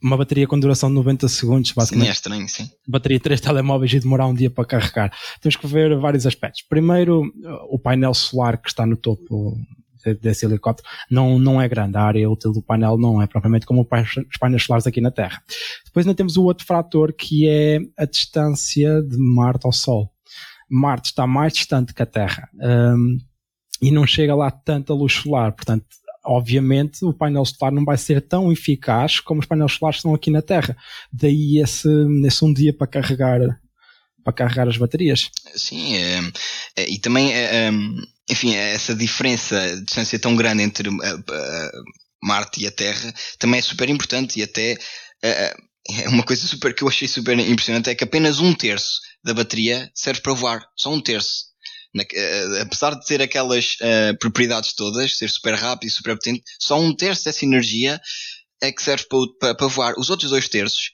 uma 0.03 0.15
bateria 0.15 0.45
com 0.45 0.59
duração 0.59 0.87
de 0.87 0.95
90 0.95 1.27
segundos, 1.27 1.71
basicamente. 1.71 2.05
Sim, 2.05 2.09
é 2.09 2.13
estranho, 2.13 2.47
sim. 2.47 2.69
Bateria 2.87 3.17
de 3.17 3.23
3 3.23 3.41
telemóveis 3.41 3.91
e 3.93 3.99
demorar 3.99 4.27
um 4.27 4.35
dia 4.35 4.51
para 4.51 4.65
carregar. 4.65 5.11
Temos 5.41 5.55
que 5.55 5.65
ver 5.65 5.97
vários 5.97 6.27
aspectos. 6.27 6.61
Primeiro, 6.61 7.23
o 7.71 7.79
painel 7.79 8.13
solar 8.13 8.61
que 8.61 8.69
está 8.69 8.85
no 8.85 8.95
topo 8.95 9.57
desse 10.21 10.45
helicóptero 10.45 10.87
não, 11.09 11.39
não 11.39 11.61
é 11.61 11.67
grande. 11.67 11.97
A 11.97 12.03
área 12.03 12.29
útil 12.29 12.51
do 12.51 12.61
painel 12.61 12.97
não 12.97 13.21
é 13.21 13.27
propriamente 13.27 13.65
como 13.65 13.81
os 13.81 14.37
painéis 14.39 14.63
solares 14.63 14.87
aqui 14.87 15.01
na 15.01 15.11
Terra. 15.11 15.41
Depois 15.85 16.05
ainda 16.05 16.15
temos 16.15 16.37
o 16.37 16.43
outro 16.43 16.65
fator 16.65 17.13
que 17.13 17.47
é 17.47 17.79
a 17.97 18.05
distância 18.05 19.01
de 19.01 19.17
Marte 19.17 19.65
ao 19.65 19.71
Sol. 19.71 20.11
Marte 20.69 21.07
está 21.07 21.25
mais 21.25 21.53
distante 21.53 21.93
que 21.93 22.03
a 22.03 22.05
Terra 22.05 22.47
um, 22.61 23.17
e 23.81 23.91
não 23.91 24.05
chega 24.05 24.35
lá 24.35 24.51
tanta 24.51 24.93
luz 24.93 25.13
solar. 25.13 25.51
Portanto, 25.53 25.85
obviamente 26.23 27.03
o 27.03 27.13
painel 27.13 27.45
solar 27.45 27.71
não 27.71 27.83
vai 27.83 27.97
ser 27.97 28.21
tão 28.21 28.51
eficaz 28.51 29.19
como 29.19 29.39
os 29.39 29.47
painéis 29.47 29.73
solares 29.73 29.97
estão 29.97 30.13
aqui 30.13 30.29
na 30.29 30.41
Terra. 30.41 30.77
Daí 31.11 31.59
esse, 31.59 31.89
esse 32.25 32.45
um 32.45 32.53
dia 32.53 32.73
para 32.73 32.87
carregar 32.87 33.39
para 34.23 34.33
carregar 34.33 34.67
as 34.67 34.77
baterias. 34.77 35.29
Sim, 35.55 35.95
é, 35.95 36.19
é, 36.75 36.89
e 36.89 36.99
também 36.99 37.33
é, 37.33 37.71
enfim, 38.29 38.55
essa 38.55 38.95
diferença 38.95 39.75
de 39.75 39.85
distância 39.85 40.19
tão 40.19 40.35
grande 40.35 40.61
entre 40.61 40.87
uh, 40.87 40.93
uh, 40.93 41.83
Marte 42.23 42.61
e 42.61 42.67
a 42.67 42.71
Terra 42.71 43.13
também 43.39 43.59
é 43.59 43.63
super 43.63 43.89
importante 43.89 44.39
e 44.39 44.43
até 44.43 44.73
uh, 44.73 45.69
é 46.03 46.09
uma 46.09 46.23
coisa 46.23 46.45
super 46.45 46.73
que 46.73 46.83
eu 46.83 46.87
achei 46.87 47.07
super 47.07 47.37
impressionante 47.39 47.89
é 47.89 47.95
que 47.95 48.03
apenas 48.03 48.39
um 48.39 48.53
terço 48.53 48.99
da 49.23 49.33
bateria 49.33 49.89
serve 49.95 50.21
para 50.21 50.33
voar, 50.33 50.63
só 50.77 50.93
um 50.93 51.01
terço. 51.01 51.49
Na, 51.93 52.03
apesar 52.61 52.93
de 52.93 53.03
ter 53.03 53.19
aquelas 53.19 53.75
propriedades 54.19 54.73
todas, 54.73 55.17
ser 55.17 55.27
super 55.27 55.55
rápido 55.55 55.89
e 55.89 55.91
super 55.91 56.13
potente, 56.13 56.43
só 56.59 56.79
um 56.79 56.95
terço 56.95 57.25
dessa 57.25 57.43
energia 57.43 57.99
é 58.61 58.71
que 58.71 58.81
serve 58.81 59.05
para, 59.09 59.19
para, 59.39 59.55
para 59.55 59.67
voar. 59.67 59.93
Os 59.97 60.11
outros 60.11 60.29
dois 60.29 60.47
terços, 60.47 60.91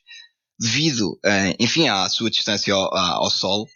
devido, 0.57 1.19
enfim, 1.59 1.89
à 1.89 2.07
sua 2.07 2.31
distância 2.31 2.73
ao, 2.73 2.95
ao 2.95 3.29
Sol, 3.29 3.67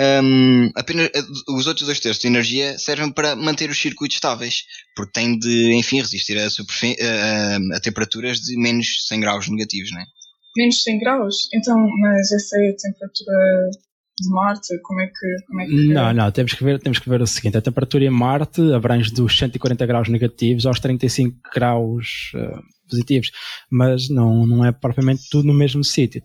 um, 0.00 0.70
apenas, 0.74 1.10
eh, 1.14 1.22
os 1.48 1.66
outros 1.66 1.86
dois 1.86 2.00
terços 2.00 2.22
de 2.22 2.28
energia 2.28 2.78
servem 2.78 3.12
para 3.12 3.36
manter 3.36 3.68
os 3.68 3.80
circuitos 3.80 4.16
estáveis, 4.16 4.64
porque 4.96 5.12
têm 5.12 5.38
de, 5.38 5.74
enfim, 5.74 6.00
resistir 6.00 6.38
a, 6.38 6.46
a, 6.46 7.76
a 7.76 7.80
temperaturas 7.80 8.38
de 8.38 8.56
menos 8.56 9.06
100 9.08 9.20
graus 9.20 9.48
negativos, 9.48 9.90
não 9.92 10.00
é? 10.00 10.04
Menos 10.56 10.82
100 10.82 10.98
graus? 10.98 11.48
Então, 11.54 11.76
mas 12.00 12.32
essa 12.32 12.56
é 12.56 12.70
a 12.70 12.76
temperatura 12.76 13.70
de 14.20 14.30
Marte? 14.30 14.80
Como 14.82 15.00
é 15.00 15.06
que. 15.06 15.44
Como 15.46 15.60
é 15.60 15.66
que... 15.66 15.88
Não, 15.88 16.12
não, 16.12 16.30
temos 16.30 16.54
que, 16.54 16.64
ver, 16.64 16.80
temos 16.80 16.98
que 16.98 17.08
ver 17.08 17.20
o 17.20 17.26
seguinte: 17.26 17.56
a 17.56 17.62
temperatura 17.62 18.04
em 18.04 18.10
Marte 18.10 18.60
abrange 18.72 19.12
dos 19.12 19.36
140 19.36 19.86
graus 19.86 20.08
negativos 20.08 20.66
aos 20.66 20.80
35 20.80 21.36
graus 21.54 22.32
uh, 22.34 22.62
positivos, 22.88 23.30
mas 23.70 24.08
não, 24.08 24.46
não 24.46 24.64
é 24.64 24.72
propriamente 24.72 25.28
tudo 25.30 25.46
no 25.46 25.54
mesmo 25.54 25.82
sítio. 25.84 26.22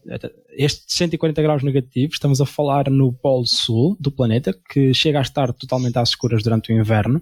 Estes 0.57 0.85
140 0.87 1.41
graus 1.41 1.63
negativos, 1.63 2.15
estamos 2.15 2.41
a 2.41 2.45
falar 2.45 2.89
no 2.89 3.13
Polo 3.13 3.45
Sul 3.45 3.95
do 3.99 4.11
planeta, 4.11 4.53
que 4.69 4.93
chega 4.93 5.19
a 5.19 5.21
estar 5.21 5.53
totalmente 5.53 5.97
às 5.97 6.09
escuras 6.09 6.43
durante 6.43 6.71
o 6.71 6.77
inverno 6.77 7.21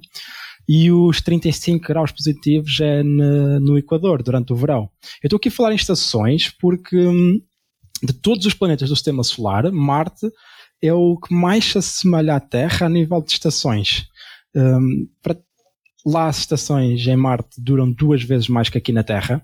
e 0.67 0.91
os 0.91 1.21
35 1.21 1.85
graus 1.85 2.11
positivos 2.11 2.79
é 2.79 3.03
no, 3.03 3.59
no 3.59 3.77
Equador, 3.77 4.23
durante 4.23 4.53
o 4.53 4.55
verão. 4.55 4.89
Eu 5.21 5.27
estou 5.27 5.37
aqui 5.37 5.49
a 5.49 5.51
falar 5.51 5.73
em 5.73 5.75
estações 5.75 6.49
porque 6.49 6.95
hum, 6.95 7.41
de 8.01 8.13
todos 8.13 8.45
os 8.45 8.53
planetas 8.53 8.89
do 8.89 8.95
sistema 8.95 9.23
solar, 9.23 9.71
Marte 9.71 10.29
é 10.83 10.93
o 10.93 11.17
que 11.17 11.33
mais 11.33 11.71
se 11.71 11.77
assemelha 11.77 12.35
à 12.35 12.39
Terra 12.41 12.87
a 12.87 12.89
nível 12.89 13.21
de 13.21 13.31
estações. 13.31 14.05
Um, 14.53 15.07
para, 15.21 15.37
lá 16.05 16.27
as 16.27 16.39
estações 16.39 17.07
em 17.07 17.15
Marte 17.15 17.61
duram 17.61 17.89
duas 17.91 18.21
vezes 18.21 18.49
mais 18.49 18.67
que 18.67 18.77
aqui 18.77 18.91
na 18.91 19.03
Terra, 19.03 19.41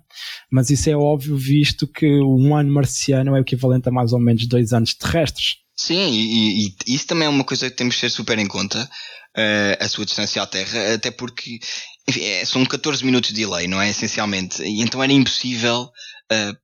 mas 0.51 0.69
isso 0.69 0.89
é 0.89 0.95
óbvio 0.95 1.37
visto 1.37 1.87
que 1.87 2.05
um 2.21 2.55
ano 2.55 2.71
marciano 2.71 3.35
é 3.35 3.39
equivalente 3.39 3.87
a 3.87 3.91
mais 3.91 4.11
ou 4.11 4.19
menos 4.19 4.45
dois 4.47 4.73
anos 4.73 4.93
terrestres. 4.93 5.57
Sim, 5.75 6.11
e, 6.11 6.67
e, 6.67 6.93
isso 6.93 7.07
também 7.07 7.25
é 7.25 7.29
uma 7.29 7.45
coisa 7.45 7.69
que 7.69 7.75
temos 7.75 7.95
de 7.95 8.01
ter 8.01 8.09
super 8.09 8.37
em 8.37 8.47
conta, 8.47 8.83
uh, 8.83 9.83
a 9.83 9.87
sua 9.87 10.05
distância 10.05 10.41
à 10.41 10.45
Terra, 10.45 10.95
até 10.95 11.09
porque 11.09 11.59
enfim, 12.07 12.21
é, 12.21 12.43
são 12.43 12.65
14 12.65 13.05
minutos 13.05 13.29
de 13.29 13.37
delay, 13.37 13.65
não 13.65 13.81
é? 13.81 13.89
Essencialmente. 13.89 14.61
E 14.61 14.81
então 14.81 15.01
era 15.01 15.13
impossível, 15.13 15.83
uh, 16.31 16.57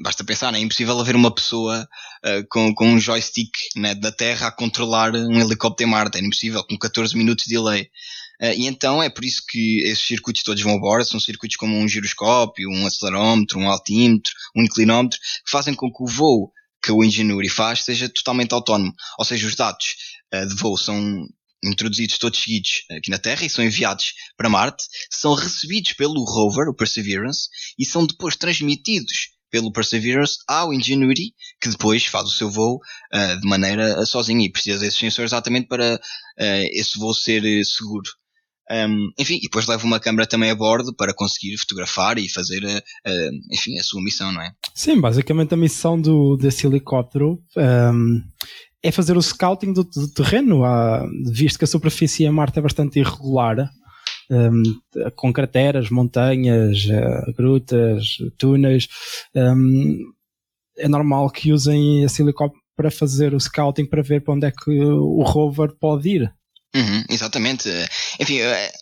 basta 0.00 0.24
pensar, 0.24 0.54
é 0.54 0.58
impossível 0.58 0.98
haver 0.98 1.14
uma 1.14 1.34
pessoa 1.34 1.88
uh, 2.24 2.46
com, 2.48 2.74
com 2.74 2.88
um 2.88 3.00
joystick 3.00 3.50
né, 3.76 3.94
da 3.94 4.10
Terra 4.10 4.48
a 4.48 4.52
controlar 4.52 5.14
um 5.14 5.40
helicóptero 5.40 5.88
em 5.88 5.92
Marte. 5.92 6.18
É 6.18 6.20
impossível, 6.20 6.64
com 6.64 6.78
14 6.78 7.16
minutos 7.16 7.44
de 7.44 7.50
delay. 7.54 7.82
Uh, 8.40 8.54
e 8.56 8.66
então 8.66 9.02
é 9.02 9.10
por 9.10 9.24
isso 9.24 9.42
que 9.48 9.80
esses 9.82 10.06
circuitos 10.06 10.42
todos 10.42 10.62
vão 10.62 10.74
a 10.74 10.80
bordo, 10.80 11.04
são 11.04 11.20
circuitos 11.20 11.56
como 11.56 11.76
um 11.76 11.86
giroscópio, 11.86 12.68
um 12.70 12.86
acelerómetro, 12.86 13.58
um 13.58 13.68
altímetro, 13.68 14.32
um 14.56 14.62
inclinómetro, 14.62 15.18
que 15.18 15.50
fazem 15.50 15.74
com 15.74 15.92
que 15.92 16.02
o 16.02 16.06
voo 16.06 16.50
que 16.82 16.90
o 16.90 17.04
Ingenuity 17.04 17.48
faz 17.48 17.84
seja 17.84 18.08
totalmente 18.08 18.52
autónomo. 18.52 18.92
Ou 19.18 19.24
seja, 19.24 19.46
os 19.46 19.54
dados 19.54 19.84
uh, 20.34 20.46
de 20.46 20.54
voo 20.56 20.76
são 20.76 21.26
introduzidos 21.64 22.18
todos 22.18 22.42
seguidos 22.42 22.82
aqui 22.90 23.08
na 23.08 23.18
Terra 23.18 23.44
e 23.44 23.50
são 23.50 23.64
enviados 23.64 24.14
para 24.36 24.48
Marte, 24.48 24.82
são 25.08 25.32
recebidos 25.34 25.92
pelo 25.92 26.24
rover, 26.24 26.68
o 26.68 26.74
Perseverance, 26.74 27.48
e 27.78 27.84
são 27.84 28.04
depois 28.04 28.34
transmitidos 28.34 29.30
pelo 29.52 29.70
Perseverance 29.70 30.38
ao 30.48 30.72
Ingenuity, 30.72 31.34
que 31.60 31.68
depois 31.68 32.06
faz 32.06 32.26
o 32.26 32.32
seu 32.32 32.50
voo 32.50 32.80
uh, 33.14 33.40
de 33.40 33.46
maneira 33.46 34.04
sozinho 34.06 34.40
e 34.40 34.50
precisa 34.50 34.80
desses 34.80 34.98
sensores 34.98 35.30
exatamente 35.30 35.68
para 35.68 35.94
uh, 35.94 36.66
esse 36.72 36.98
voo 36.98 37.14
ser 37.14 37.42
seguro. 37.64 38.10
Um, 38.70 39.10
enfim, 39.18 39.36
e 39.36 39.42
depois 39.42 39.66
leva 39.66 39.84
uma 39.84 40.00
câmera 40.00 40.26
também 40.26 40.50
a 40.50 40.54
bordo 40.54 40.94
para 40.96 41.12
conseguir 41.12 41.58
fotografar 41.58 42.16
e 42.16 42.26
fazer, 42.26 42.62
enfim, 43.50 43.78
a 43.78 43.82
sua 43.82 44.02
missão, 44.02 44.32
não 44.32 44.40
é? 44.40 44.50
Sim, 44.74 44.98
basicamente 44.98 45.52
a 45.52 45.58
missão 45.58 46.00
do, 46.00 46.38
desse 46.38 46.66
helicóptero 46.66 47.38
um, 47.54 48.22
é 48.82 48.90
fazer 48.90 49.16
o 49.16 49.22
scouting 49.22 49.72
do, 49.72 49.84
do 49.84 50.08
terreno, 50.12 50.64
ah, 50.64 51.06
visto 51.30 51.58
que 51.58 51.64
a 51.64 51.68
superfície 51.68 52.24
em 52.24 52.30
Marte 52.30 52.58
é 52.58 52.62
bastante 52.62 52.98
irregular, 52.98 53.70
um, 54.32 54.62
com 55.14 55.32
crateras, 55.32 55.90
montanhas, 55.90 56.86
uh, 56.86 57.32
grutas, 57.36 58.16
túneis. 58.38 58.88
Um, 59.34 59.98
é 60.78 60.88
normal 60.88 61.30
que 61.30 61.52
usem 61.52 62.02
esse 62.02 62.22
helicóptero 62.22 62.62
para 62.74 62.90
fazer 62.90 63.34
o 63.34 63.40
scouting 63.40 63.84
para 63.84 64.02
ver 64.02 64.22
para 64.22 64.34
onde 64.34 64.46
é 64.46 64.50
que 64.50 64.70
o 64.70 65.22
rover 65.22 65.72
pode 65.78 66.08
ir. 66.08 66.34
Uhum, 66.74 67.04
exatamente. 67.10 67.68
Enfim, 68.18 68.38
eh, 68.38 68.72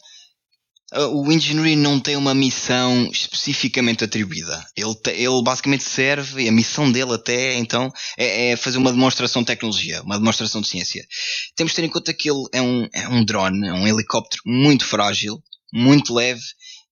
o 0.92 1.30
Ingenuity 1.30 1.76
não 1.76 2.00
tem 2.00 2.16
uma 2.16 2.34
missão 2.34 3.08
especificamente 3.12 4.02
atribuída. 4.02 4.66
Ele, 4.76 4.94
ele 5.14 5.42
basicamente 5.42 5.84
serve, 5.84 6.48
a 6.48 6.52
missão 6.52 6.90
dele 6.90 7.14
até 7.14 7.56
então 7.58 7.92
é, 8.18 8.50
é, 8.50 8.56
fazer 8.56 8.78
uma 8.78 8.90
demonstração 8.90 9.42
de 9.42 9.46
tecnologia, 9.46 10.02
uma 10.02 10.18
demonstração 10.18 10.60
de 10.60 10.68
ciência. 10.68 11.06
Temos 11.54 11.72
de 11.72 11.76
ter 11.76 11.84
em 11.84 11.90
conta 11.90 12.12
que 12.12 12.28
ele 12.28 12.44
é 12.52 12.60
um, 12.60 12.88
é 12.92 13.08
um 13.08 13.24
drone, 13.24 13.68
é 13.68 13.72
um 13.72 13.86
helicóptero 13.86 14.42
muito 14.44 14.84
frágil, 14.84 15.40
muito 15.72 16.12
leve 16.12 16.42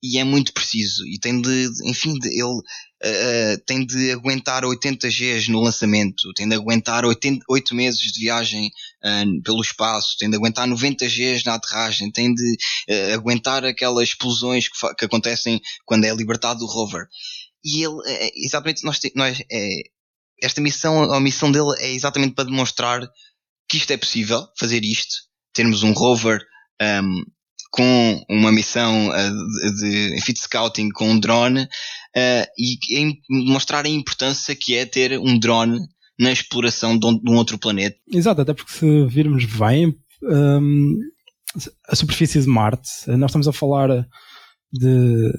e 0.02 0.18
é 0.18 0.24
muito 0.24 0.52
preciso. 0.52 1.04
E 1.06 1.18
tem 1.18 1.40
de, 1.40 1.68
enfim, 1.84 2.14
de, 2.14 2.28
ele 2.28 2.60
uh, 3.04 3.64
tem 3.64 3.84
de 3.84 4.12
aguentar 4.12 4.64
80 4.64 5.08
Gs 5.08 5.50
no 5.50 5.60
lançamento, 5.60 6.32
tem 6.34 6.48
de 6.48 6.54
aguentar 6.54 7.04
80, 7.04 7.44
8 7.48 7.74
meses 7.74 8.00
de 8.00 8.20
viagem 8.20 8.70
uh, 9.04 9.42
pelo 9.42 9.60
espaço, 9.60 10.16
tem 10.18 10.28
de 10.28 10.36
aguentar 10.36 10.66
90 10.66 11.06
Gs 11.06 11.44
na 11.44 11.54
aterragem, 11.54 12.10
tem 12.10 12.32
de 12.32 12.56
uh, 12.90 13.14
aguentar 13.14 13.64
aquelas 13.64 14.08
explosões 14.08 14.68
que, 14.68 14.94
que, 14.94 15.04
acontecem 15.04 15.60
quando 15.84 16.04
é 16.04 16.14
libertado 16.14 16.60
do 16.60 16.66
rover. 16.66 17.06
E 17.64 17.84
ele, 17.84 17.98
exatamente, 18.36 18.84
nós, 18.84 19.00
nós 19.14 19.42
esta 20.40 20.60
missão, 20.60 21.12
a 21.12 21.20
missão 21.20 21.50
dele 21.50 21.74
é 21.80 21.90
exatamente 21.90 22.34
para 22.34 22.44
demonstrar 22.44 23.00
que 23.68 23.76
isto 23.76 23.92
é 23.92 23.96
possível, 23.96 24.46
fazer 24.56 24.84
isto, 24.84 25.16
termos 25.52 25.82
um 25.82 25.92
rover 25.92 26.40
um, 26.80 27.24
com 27.70 28.24
uma 28.30 28.52
missão 28.52 29.10
de, 29.10 30.16
de, 30.16 30.32
de 30.32 30.40
scouting 30.40 30.90
com 30.90 31.10
um 31.10 31.20
drone 31.20 31.68
e 32.16 33.18
mostrar 33.28 33.84
a 33.84 33.88
importância 33.88 34.54
que 34.54 34.74
é 34.74 34.84
ter 34.86 35.18
um 35.18 35.38
drone 35.38 35.78
na 36.18 36.32
exploração 36.32 36.98
de 36.98 37.06
um, 37.06 37.36
outro 37.36 37.58
planeta. 37.58 37.96
Exato, 38.12 38.40
até 38.40 38.52
porque 38.52 38.72
se 38.72 39.06
virmos 39.06 39.44
bem 39.44 39.94
um, 40.22 40.98
a 41.88 41.94
superfície 41.94 42.40
de 42.40 42.48
Marte, 42.48 43.08
nós 43.08 43.30
estamos 43.30 43.46
a 43.46 43.52
falar 43.52 44.06
de 44.72 45.32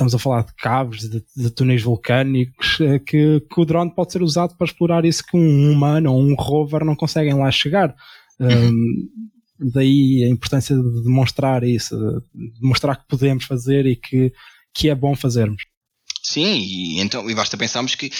estamos 0.00 0.14
a 0.14 0.18
falar 0.18 0.44
de 0.44 0.54
cabos, 0.54 1.00
de, 1.00 1.22
de 1.36 1.50
túneis 1.50 1.82
vulcânicos, 1.82 2.78
que, 3.06 3.40
que, 3.40 3.60
o 3.60 3.64
drone 3.66 3.94
pode 3.94 4.12
ser 4.12 4.22
usado 4.22 4.56
para 4.56 4.66
explorar 4.66 5.04
isso 5.04 5.22
que 5.22 5.36
um 5.36 5.70
humano 5.70 6.12
ou 6.12 6.22
um 6.22 6.34
rover 6.34 6.84
não 6.84 6.96
conseguem 6.96 7.34
lá 7.34 7.50
chegar. 7.50 7.94
Um, 8.40 8.72
daí 9.58 10.24
a 10.24 10.28
importância 10.28 10.74
de 10.74 11.02
demonstrar 11.02 11.62
isso, 11.64 11.96
de 12.34 12.66
mostrar 12.66 12.96
que 12.96 13.06
podemos 13.06 13.44
fazer 13.44 13.84
e 13.84 13.94
que, 13.94 14.32
que 14.74 14.88
é 14.88 14.94
bom 14.94 15.14
fazermos. 15.14 15.62
Sim, 16.22 16.58
e, 16.58 17.00
então, 17.00 17.28
e 17.28 17.34
basta 17.34 17.56
pensarmos 17.56 17.94
que 17.94 18.10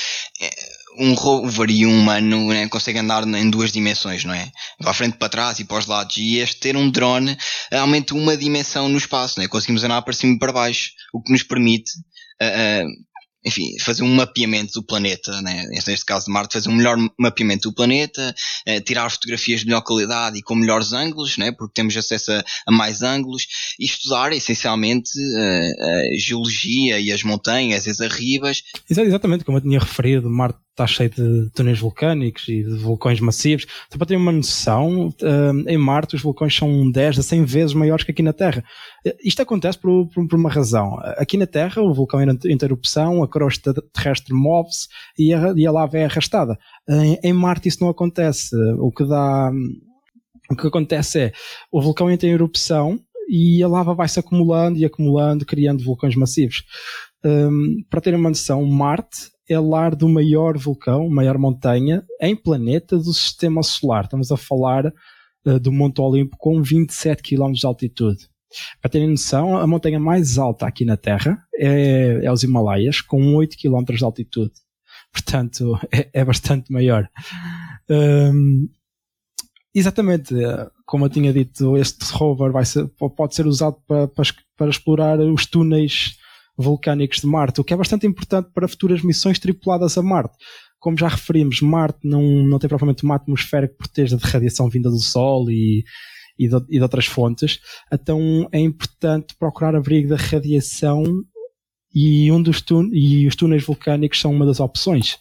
é, 0.41 0.51
um 0.99 1.15
rover 1.15 1.71
e 1.71 1.87
um 1.87 2.01
humano 2.01 2.49
né, 2.49 2.67
conseguem 2.69 3.03
andar 3.03 3.27
em 3.27 3.51
duas 3.51 3.71
dimensões, 3.71 4.25
não 4.25 4.35
é? 4.35 4.51
Para 4.79 4.95
frente, 4.95 5.17
para 5.17 5.29
trás 5.29 5.61
e 5.61 5.65
para 5.65 5.79
os 5.79 5.87
lados. 5.87 6.17
E 6.17 6.39
este 6.39 6.61
ter 6.61 6.77
um 6.77 6.91
drone 6.91 7.37
aumenta 7.71 8.15
uma 8.15 8.37
dimensão 8.37 8.89
no 8.89 8.99
espaço, 8.99 9.39
não 9.39 9.45
é? 9.45 9.49
Conseguimos 9.49 9.85
andar 9.85 10.03
para 10.03 10.13
cima 10.13 10.35
e 10.35 10.39
para 10.39 10.53
baixo, 10.53 10.91
o 11.13 11.23
que 11.23 11.33
nos 11.33 11.43
permite 11.43 11.91
uh, 12.43 12.87
enfim, 13.45 13.79
fazer 13.81 14.03
um 14.03 14.15
mapeamento 14.15 14.73
do 14.75 14.83
planeta, 14.83 15.41
né? 15.43 15.67
neste 15.71 16.05
caso 16.05 16.27
de 16.27 16.33
Marte, 16.33 16.55
fazer 16.55 16.69
um 16.69 16.75
melhor 16.75 16.97
mapeamento 17.19 17.69
do 17.69 17.75
planeta, 17.75 18.35
eh, 18.67 18.81
tirar 18.81 19.11
fotografias 19.11 19.61
de 19.61 19.67
melhor 19.67 19.83
qualidade 19.83 20.39
e 20.39 20.43
com 20.43 20.55
melhores 20.55 20.93
ângulos, 20.93 21.37
né? 21.39 21.51
porque 21.53 21.75
temos 21.75 21.97
acesso 21.97 22.33
a, 22.33 22.45
a 22.67 22.73
mais 22.73 23.03
ângulos, 23.03 23.47
e 23.79 23.85
estudar 23.85 24.33
essencialmente 24.33 25.11
eh, 25.19 25.73
a 25.81 26.19
geologia 26.19 27.01
e 27.01 27.11
as 27.11 27.23
montanhas, 27.23 27.89
as 27.89 28.01
arribas. 28.01 28.63
Exatamente, 28.89 29.45
como 29.45 29.59
eu 29.59 29.63
tinha 29.63 29.81
referido, 29.81 30.29
Marte 30.29 30.59
está 30.81 30.87
cheio 30.87 31.11
de 31.11 31.51
túneis 31.51 31.79
vulcânicos 31.79 32.49
e 32.49 32.63
de 32.63 32.77
vulcões 32.79 33.21
massivos. 33.21 33.67
Só 33.91 33.99
para 33.99 34.07
ter 34.07 34.17
uma 34.17 34.33
noção, 34.33 35.13
eh, 35.23 35.75
em 35.75 35.79
Marte 35.79 36.17
os 36.17 36.23
vulcões 36.23 36.57
são 36.57 36.91
10 36.91 37.19
a 37.19 37.23
100 37.23 37.45
vezes 37.45 37.75
maiores 37.75 38.05
que 38.05 38.11
aqui 38.11 38.23
na 38.23 38.33
Terra. 38.33 38.65
Eh, 39.05 39.17
isto 39.23 39.43
acontece 39.43 39.79
por, 39.79 40.09
por, 40.09 40.35
uma 40.35 40.51
razão. 40.51 40.99
Aqui 41.19 41.37
na 41.37 41.47
Terra 41.47 41.83
o 41.83 41.93
vulcão 41.93 42.21
entra 42.23 42.51
em 42.51 42.59
erupção, 42.63 43.23
a 43.23 43.29
crosta 43.29 43.75
terrestre 43.93 44.35
move-se 44.35 44.89
e, 45.19 45.33
e 45.57 45.67
a, 45.67 45.73
lava 45.73 45.99
é 45.99 46.05
arrastada. 46.05 46.59
Em, 47.23 47.33
Marte 47.33 47.69
isso 47.69 47.83
não 47.83 47.91
acontece. 47.91 48.57
O 48.79 48.91
que 48.91 49.05
dá... 49.05 49.51
O 50.51 50.57
que 50.57 50.67
acontece 50.67 51.21
é, 51.21 51.33
o 51.71 51.81
vulcão 51.81 52.11
entra 52.11 52.29
em 52.29 52.33
erupção 52.33 52.99
e 53.29 53.63
a 53.63 53.69
lava 53.69 53.95
vai 53.95 54.09
se 54.09 54.19
acumulando 54.19 54.79
e 54.79 54.85
acumulando, 54.85 55.47
criando 55.47 55.85
vulcões 55.85 56.17
massivos. 56.17 56.65
Um, 57.25 57.85
para 57.89 58.01
terem 58.01 58.19
uma 58.19 58.31
noção, 58.31 58.65
Marte 58.65 59.31
é 59.51 59.59
lar 59.59 59.97
do 59.97 60.09
maior 60.09 60.57
vulcão, 60.57 61.09
maior 61.09 61.37
montanha 61.37 62.05
em 62.21 62.37
planeta 62.37 62.97
do 62.97 63.13
sistema 63.13 63.63
solar. 63.65 64.05
Estamos 64.05 64.31
a 64.31 64.37
falar 64.37 64.87
uh, 65.45 65.59
do 65.59 65.73
Monte 65.73 66.01
Olimpo 66.01 66.37
com 66.39 66.63
27 66.63 67.21
km 67.21 67.53
de 67.53 67.67
altitude. 67.67 68.29
Para 68.81 68.91
terem 68.91 69.09
noção, 69.09 69.57
a 69.57 69.67
montanha 69.67 69.99
mais 69.99 70.39
alta 70.39 70.67
aqui 70.67 70.85
na 70.85 70.97
Terra 70.97 71.43
é, 71.55 72.21
é 72.23 72.33
os 72.33 72.45
Himalaias, 72.45 73.01
com 73.01 73.35
8 73.35 73.57
km 73.57 73.85
de 73.97 74.05
altitude. 74.05 74.53
Portanto, 75.13 75.79
é, 75.93 76.09
é 76.13 76.25
bastante 76.25 76.73
maior. 76.73 77.09
Um, 77.89 78.69
exatamente, 79.75 80.33
eh, 80.35 80.71
como 80.87 81.05
eu 81.05 81.11
tinha 81.11 81.33
dito, 81.33 81.77
este 81.77 82.05
rover 82.13 82.53
ser, 82.65 82.89
pode 83.17 83.35
ser 83.35 83.47
usado 83.47 83.77
para, 83.87 84.07
para, 84.09 84.25
para 84.57 84.71
explorar 84.71 85.19
os 85.21 85.47
túneis 85.47 86.20
vulcânicos 86.61 87.21
de 87.21 87.27
Marte, 87.27 87.61
o 87.61 87.65
que 87.65 87.75
é 87.75 87.77
bastante 87.77 88.07
importante 88.07 88.51
para 88.55 88.69
futuras 88.69 89.03
missões 89.03 89.39
tripuladas 89.39 89.97
a 89.99 90.03
Marte. 90.03 90.37
como 90.79 90.97
já 90.97 91.09
referimos, 91.09 91.61
Marte 91.61 91.99
não, 92.05 92.23
não 92.23 92.59
tem 92.59 92.69
propriamente 92.69 93.05
uma 93.05 93.17
atmosfera 93.17 93.69
que 93.69 93.77
proteja 93.77 94.17
de 94.17 94.25
radiação 94.25 94.69
vinda 94.69 94.89
do 94.89 94.99
Sol 94.99 95.51
e, 95.51 95.85
e, 96.39 96.49
de, 96.49 96.57
e 96.71 96.77
de 96.77 96.83
outras 96.83 97.07
fontes, 97.07 97.61
então 97.93 98.49
é 98.51 98.59
importante 98.59 99.35
procurar 99.39 99.75
abrigo 99.75 100.09
da 100.09 100.17
radiação 100.17 101.03
e, 101.95 102.31
um 102.33 102.43
dos 102.43 102.63
e 102.93 103.27
os 103.27 103.37
túneis 103.37 103.65
vulcânicos 103.65 104.21
são 104.21 104.33
uma 104.33 104.47
das 104.47 104.61
opções. 104.61 105.19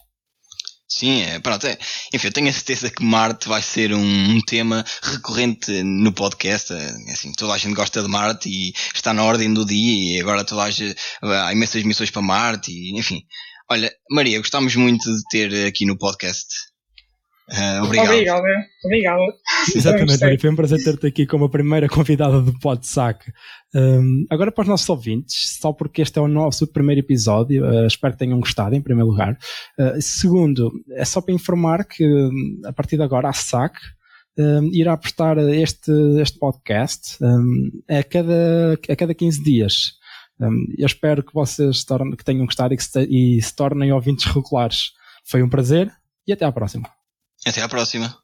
Sim, 0.92 1.22
é, 1.22 1.38
pronto. 1.38 1.66
É. 1.66 1.78
Enfim, 2.12 2.26
eu 2.26 2.32
tenho 2.32 2.48
a 2.48 2.52
certeza 2.52 2.90
que 2.90 3.04
Marte 3.04 3.48
vai 3.48 3.62
ser 3.62 3.94
um, 3.94 4.00
um, 4.02 4.40
tema 4.40 4.84
recorrente 5.02 5.82
no 5.84 6.12
podcast. 6.12 6.72
É, 6.72 7.12
assim, 7.12 7.32
toda 7.32 7.54
a 7.54 7.58
gente 7.58 7.74
gosta 7.74 8.02
de 8.02 8.08
Marte 8.08 8.48
e 8.48 8.72
está 8.92 9.14
na 9.14 9.22
ordem 9.22 9.54
do 9.54 9.64
dia 9.64 10.18
e 10.18 10.20
agora 10.20 10.44
toda 10.44 10.64
a 10.64 10.70
gente, 10.70 10.96
há 11.22 11.52
imensas 11.52 11.84
missões 11.84 12.10
para 12.10 12.20
Marte 12.20 12.72
e, 12.72 12.98
enfim. 12.98 13.22
Olha, 13.70 13.90
Maria, 14.10 14.38
gostamos 14.38 14.74
muito 14.74 15.04
de 15.04 15.22
ter 15.30 15.66
aqui 15.66 15.86
no 15.86 15.96
podcast. 15.96 16.46
Uh, 17.52 17.84
obrigado. 17.84 18.10
Obrigada. 18.10 18.66
Obrigada. 18.84 19.22
Exatamente, 19.74 20.20
Maria. 20.20 20.38
Foi 20.38 20.50
um 20.50 20.56
prazer 20.56 20.82
ter-te 20.84 21.06
aqui 21.06 21.26
como 21.26 21.46
a 21.46 21.48
primeira 21.48 21.88
convidada 21.88 22.40
do 22.40 22.56
PodSac. 22.60 23.24
Um, 23.74 24.24
agora 24.30 24.52
para 24.52 24.62
os 24.62 24.68
nossos 24.68 24.88
ouvintes, 24.88 25.58
só 25.60 25.72
porque 25.72 26.00
este 26.02 26.18
é 26.18 26.22
o 26.22 26.28
nosso 26.28 26.66
primeiro 26.68 27.00
episódio, 27.00 27.64
uh, 27.64 27.86
espero 27.86 28.12
que 28.12 28.20
tenham 28.20 28.38
gostado 28.38 28.74
em 28.76 28.80
primeiro 28.80 29.10
lugar. 29.10 29.36
Uh, 29.78 30.00
segundo, 30.00 30.70
é 30.92 31.04
só 31.04 31.20
para 31.20 31.34
informar 31.34 31.84
que 31.84 32.04
a 32.64 32.72
partir 32.72 32.96
de 32.96 33.02
agora 33.02 33.28
a 33.28 33.32
SAC 33.32 33.76
um, 34.38 34.70
irá 34.72 34.96
prestar 34.96 35.36
este, 35.38 35.92
este 36.20 36.38
podcast 36.38 37.18
um, 37.20 37.70
a, 37.88 38.02
cada, 38.04 38.78
a 38.88 38.96
cada 38.96 39.12
15 39.12 39.42
dias. 39.42 39.92
eu 40.78 40.86
espero 40.86 41.22
que 41.22 41.34
vocês 41.34 41.82
tornem, 41.84 42.14
que 42.14 42.24
tenham 42.24 42.46
gostado 42.46 42.72
e, 42.72 42.76
que 42.76 42.84
se, 42.84 43.02
e 43.10 43.42
se 43.42 43.54
tornem 43.56 43.92
ouvintes 43.92 44.24
regulares. 44.26 44.92
Foi 45.24 45.42
um 45.42 45.48
prazer 45.48 45.90
e 46.26 46.32
até 46.32 46.44
à 46.44 46.52
próxima. 46.52 46.99
Até 47.46 47.60
à 47.62 47.68
próxima. 47.68 48.22